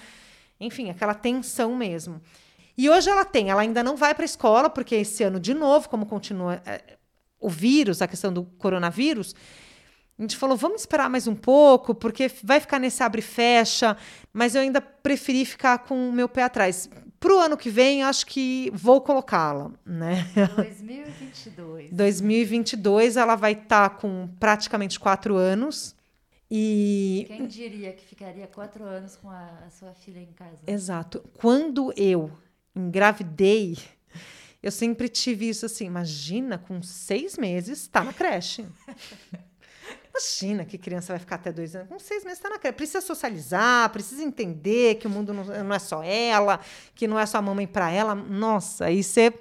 [0.60, 2.22] Enfim, aquela tensão mesmo.
[2.78, 5.52] E hoje ela tem, ela ainda não vai para a escola, porque esse ano, de
[5.52, 6.96] novo, como continua é,
[7.40, 9.34] o vírus, a questão do coronavírus,
[10.16, 13.96] a gente falou, vamos esperar mais um pouco, porque vai ficar nesse abre e fecha,
[14.32, 16.88] mas eu ainda preferi ficar com o meu pé atrás.
[17.18, 20.24] Para o ano que vem, acho que vou colocá-la, né?
[20.54, 21.90] 2022.
[21.90, 25.96] 2022, ela vai estar tá com praticamente quatro anos.
[26.48, 27.24] E...
[27.26, 30.58] Quem diria que ficaria quatro anos com a, a sua filha em casa?
[30.64, 31.24] Exato.
[31.38, 32.30] Quando eu
[32.76, 33.78] engravidei,
[34.62, 38.64] eu sempre tive isso assim, imagina, com seis meses, está na creche.
[40.16, 41.88] Imagina que criança vai ficar até dois anos.
[41.88, 42.76] Com seis meses está na creche.
[42.76, 46.60] Precisa socializar, precisa entender que o mundo não, não é só ela,
[46.94, 48.14] que não é só a mamãe para ela.
[48.14, 49.32] Nossa, aí você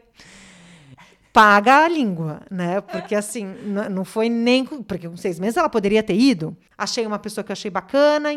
[1.32, 2.82] paga a língua, né?
[2.82, 3.46] Porque assim,
[3.92, 4.66] não foi nem.
[4.66, 6.58] Porque com seis meses ela poderia ter ido.
[6.76, 8.30] Achei uma pessoa que eu achei bacana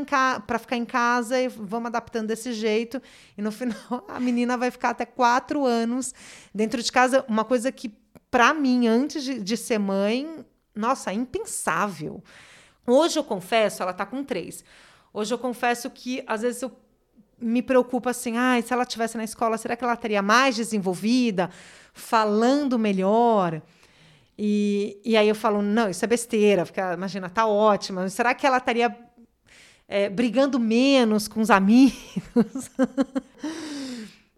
[0.47, 3.01] para ficar em casa e vamos adaptando desse jeito.
[3.37, 6.15] E no final, a menina vai ficar até quatro anos
[6.55, 7.25] dentro de casa.
[7.29, 7.95] Uma coisa que,
[8.31, 10.45] para mim, antes de, de ser mãe,
[10.77, 12.23] nossa, impensável.
[12.87, 14.65] Hoje eu confesso, ela tá com três.
[15.13, 16.71] Hoje eu confesso que às vezes eu
[17.39, 21.51] me preocupo assim, ah, se ela tivesse na escola, será que ela estaria mais desenvolvida,
[21.93, 23.61] falando melhor?
[24.39, 28.09] E, e aí eu falo, não, isso é besteira, fica, imagina, tá ótima.
[28.09, 28.95] Será que ela estaria
[29.89, 31.97] é, brigando menos com os amigos?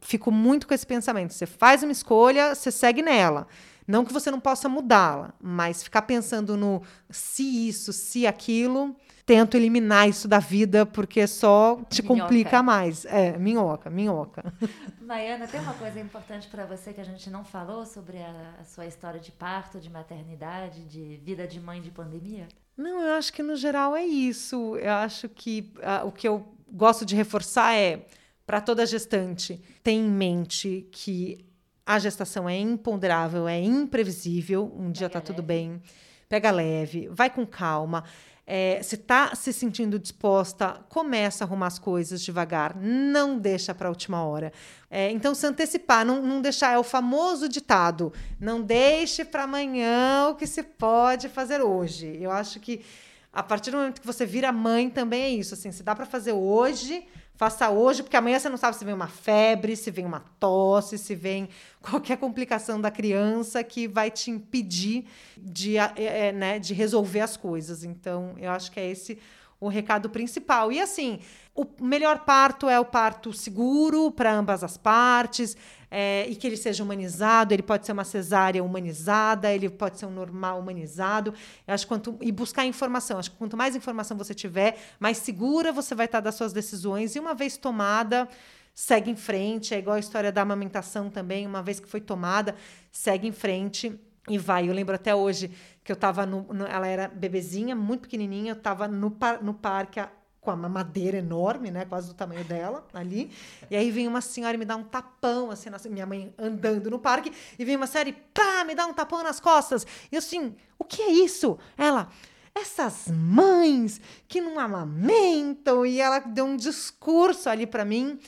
[0.00, 1.34] Fico muito com esse pensamento.
[1.34, 3.46] Você faz uma escolha, você segue nela.
[3.88, 9.56] Não que você não possa mudá-la, mas ficar pensando no se isso, se aquilo, tento
[9.56, 12.20] eliminar isso da vida porque só te minhoca.
[12.20, 13.06] complica mais.
[13.06, 14.52] É, minhoca, minhoca.
[15.00, 18.64] Maiana, tem uma coisa importante para você que a gente não falou sobre a, a,
[18.64, 22.46] sua história de parto, de maternidade, de vida de mãe de pandemia?
[22.76, 24.76] Não, eu acho que no geral é isso.
[24.76, 28.06] Eu acho que uh, o que eu gosto de reforçar é
[28.46, 31.47] para toda gestante, tem em mente que
[31.88, 34.70] a gestação é imponderável, é imprevisível.
[34.76, 35.80] Um dia está tudo bem.
[36.28, 38.04] Pega leve, vai com calma.
[38.46, 43.88] É, se está se sentindo disposta, começa a arrumar as coisas devagar, não deixa para
[43.88, 44.52] a última hora.
[44.90, 50.28] É, então, se antecipar, não, não deixar, é o famoso ditado: não deixe para amanhã
[50.28, 52.18] o que se pode fazer hoje.
[52.20, 52.84] Eu acho que
[53.32, 55.54] a partir do momento que você vira mãe, também é isso.
[55.54, 57.06] Assim, se dá para fazer hoje,
[57.38, 60.98] Faça hoje, porque amanhã você não sabe se vem uma febre, se vem uma tosse,
[60.98, 61.48] se vem
[61.80, 67.84] qualquer complicação da criança que vai te impedir de, é, né, de resolver as coisas.
[67.84, 69.20] Então, eu acho que é esse
[69.60, 70.70] o recado principal.
[70.70, 71.20] E assim,
[71.54, 75.56] o melhor parto é o parto seguro para ambas as partes
[75.90, 77.52] é, e que ele seja humanizado.
[77.52, 81.34] Ele pode ser uma cesárea humanizada, ele pode ser um normal humanizado.
[81.66, 83.18] Eu acho quanto e buscar informação.
[83.18, 87.16] Acho que quanto mais informação você tiver, mais segura você vai estar das suas decisões.
[87.16, 88.28] E uma vez tomada,
[88.72, 89.74] segue em frente.
[89.74, 91.46] É igual a história da amamentação também.
[91.46, 92.54] Uma vez que foi tomada,
[92.92, 93.98] segue em frente
[94.28, 94.68] e vai.
[94.68, 95.50] Eu lembro até hoje
[95.88, 98.52] que eu estava no, no, Ela era bebezinha, muito pequenininha.
[98.52, 99.98] Eu estava no, par, no parque
[100.38, 103.30] com uma madeira enorme, né, quase do tamanho dela, ali.
[103.70, 106.98] E aí vem uma senhora e me dá um tapão, assim, minha mãe andando no
[106.98, 109.86] parque, e vem uma senhora e pá, me dá um tapão nas costas.
[110.12, 111.58] E eu assim, o que é isso?
[111.74, 112.10] Ela,
[112.54, 115.86] essas mães que não amamentam.
[115.86, 118.18] E ela deu um discurso ali para mim.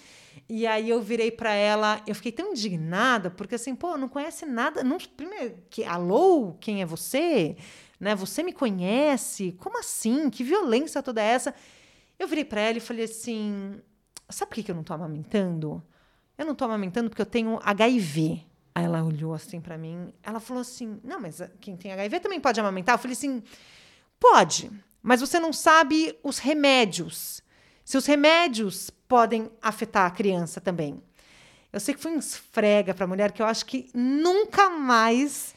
[0.52, 4.44] E aí eu virei para ela, eu fiquei tão indignada, porque assim, pô, não conhece
[4.44, 7.56] nada, não, primeiro, que alô, quem é você?
[8.00, 8.16] Né?
[8.16, 9.52] Você me conhece?
[9.60, 10.28] Como assim?
[10.28, 11.54] Que violência toda essa?
[12.18, 13.80] Eu virei para ela e falei assim:
[14.28, 15.80] sabe por que eu não tô amamentando?
[16.36, 18.44] eu não tô amamentando porque eu tenho HIV.
[18.74, 22.40] Aí ela olhou assim para mim, ela falou assim: Não, mas quem tem HIV também
[22.40, 22.96] pode amamentar?
[22.96, 23.40] Eu falei assim:
[24.18, 24.68] Pode,
[25.00, 27.40] mas você não sabe os remédios.
[27.84, 31.02] Se os remédios podem afetar a criança também.
[31.72, 35.52] Eu sei que foi um esfrega para a mulher que eu acho que nunca mais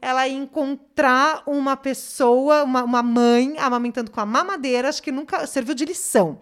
[0.00, 5.46] ela ia encontrar uma pessoa, uma, uma mãe amamentando com a mamadeira, acho que nunca
[5.46, 6.38] serviu de lição.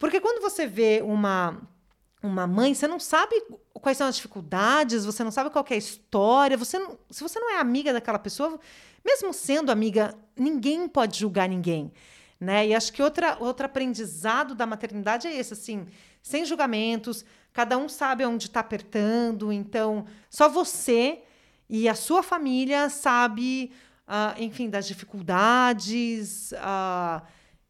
[0.00, 1.56] Porque quando você vê uma
[2.20, 3.40] uma mãe, você não sabe
[3.74, 7.38] quais são as dificuldades, você não sabe qual é a história, você não, se você
[7.38, 8.58] não é amiga daquela pessoa,
[9.04, 11.92] mesmo sendo amiga, ninguém pode julgar ninguém,
[12.40, 12.68] né?
[12.68, 15.86] E acho que outra, outro aprendizado da maternidade é esse, assim,
[16.22, 21.22] sem julgamentos, cada um sabe onde está apertando, então só você
[21.68, 23.72] e a sua família sabe,
[24.06, 27.22] uh, enfim, das dificuldades, uh,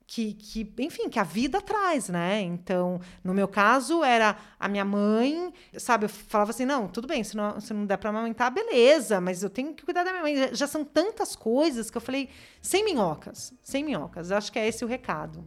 [0.09, 2.41] que, que, enfim, que a vida traz, né?
[2.41, 6.07] Então, no meu caso, era a minha mãe, sabe?
[6.07, 9.43] Eu falava assim: não, tudo bem, se não, se não der para amamentar, beleza, mas
[9.43, 10.55] eu tenho que cuidar da minha mãe.
[10.55, 12.31] Já são tantas coisas que eu falei:
[12.63, 14.33] sem minhocas, sem minhocas.
[14.33, 15.45] Acho que é esse o recado.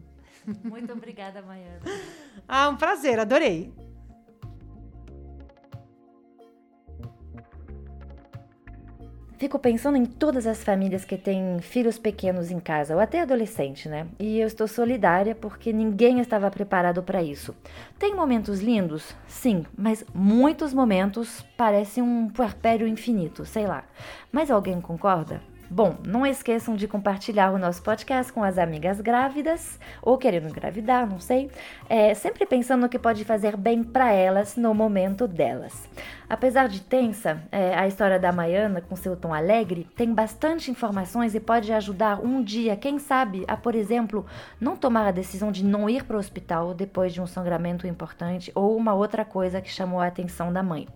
[0.64, 1.82] Muito obrigada, Maiana.
[2.48, 3.74] ah, um prazer, adorei.
[9.42, 13.90] Fico pensando em todas as famílias que têm filhos pequenos em casa, ou até adolescente,
[13.90, 14.06] né?
[14.20, 17.56] E eu estou solidária porque ninguém estava preparado para isso.
[17.98, 19.16] Tem momentos lindos?
[19.28, 23.84] Sim, mas muitos momentos parecem um puerpério infinito, sei lá.
[24.32, 25.42] Mas alguém concorda?
[25.74, 31.10] Bom, não esqueçam de compartilhar o nosso podcast com as amigas grávidas ou querendo engravidar,
[31.10, 31.50] não sei.
[31.88, 35.88] É, sempre pensando no que pode fazer bem para elas no momento delas.
[36.32, 41.36] Apesar de tensa, é, a história da Maiana, com seu tom alegre, tem bastante informações
[41.36, 44.26] e pode ajudar um dia, quem sabe, a, por exemplo,
[44.58, 48.50] não tomar a decisão de não ir para o hospital depois de um sangramento importante
[48.56, 50.88] ou uma outra coisa que chamou a atenção da mãe.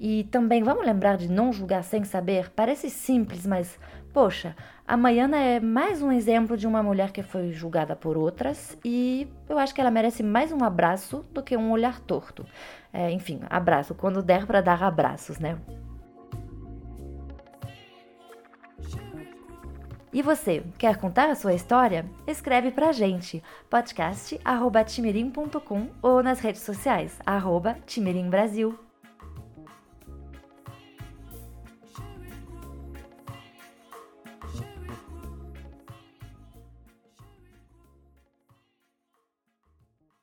[0.00, 2.48] E também vamos lembrar de não julgar sem saber.
[2.48, 3.78] Parece simples, mas
[4.12, 4.56] Poxa,
[4.88, 9.28] a Maiana é mais um exemplo de uma mulher que foi julgada por outras e
[9.48, 12.44] eu acho que ela merece mais um abraço do que um olhar torto.
[12.92, 15.58] É, enfim, abraço, quando der para dar abraços, né?
[20.12, 22.04] E você, quer contar a sua história?
[22.26, 28.76] Escreve pra gente, podcast.timirim.com ou nas redes sociais, arroba Timirim Brasil.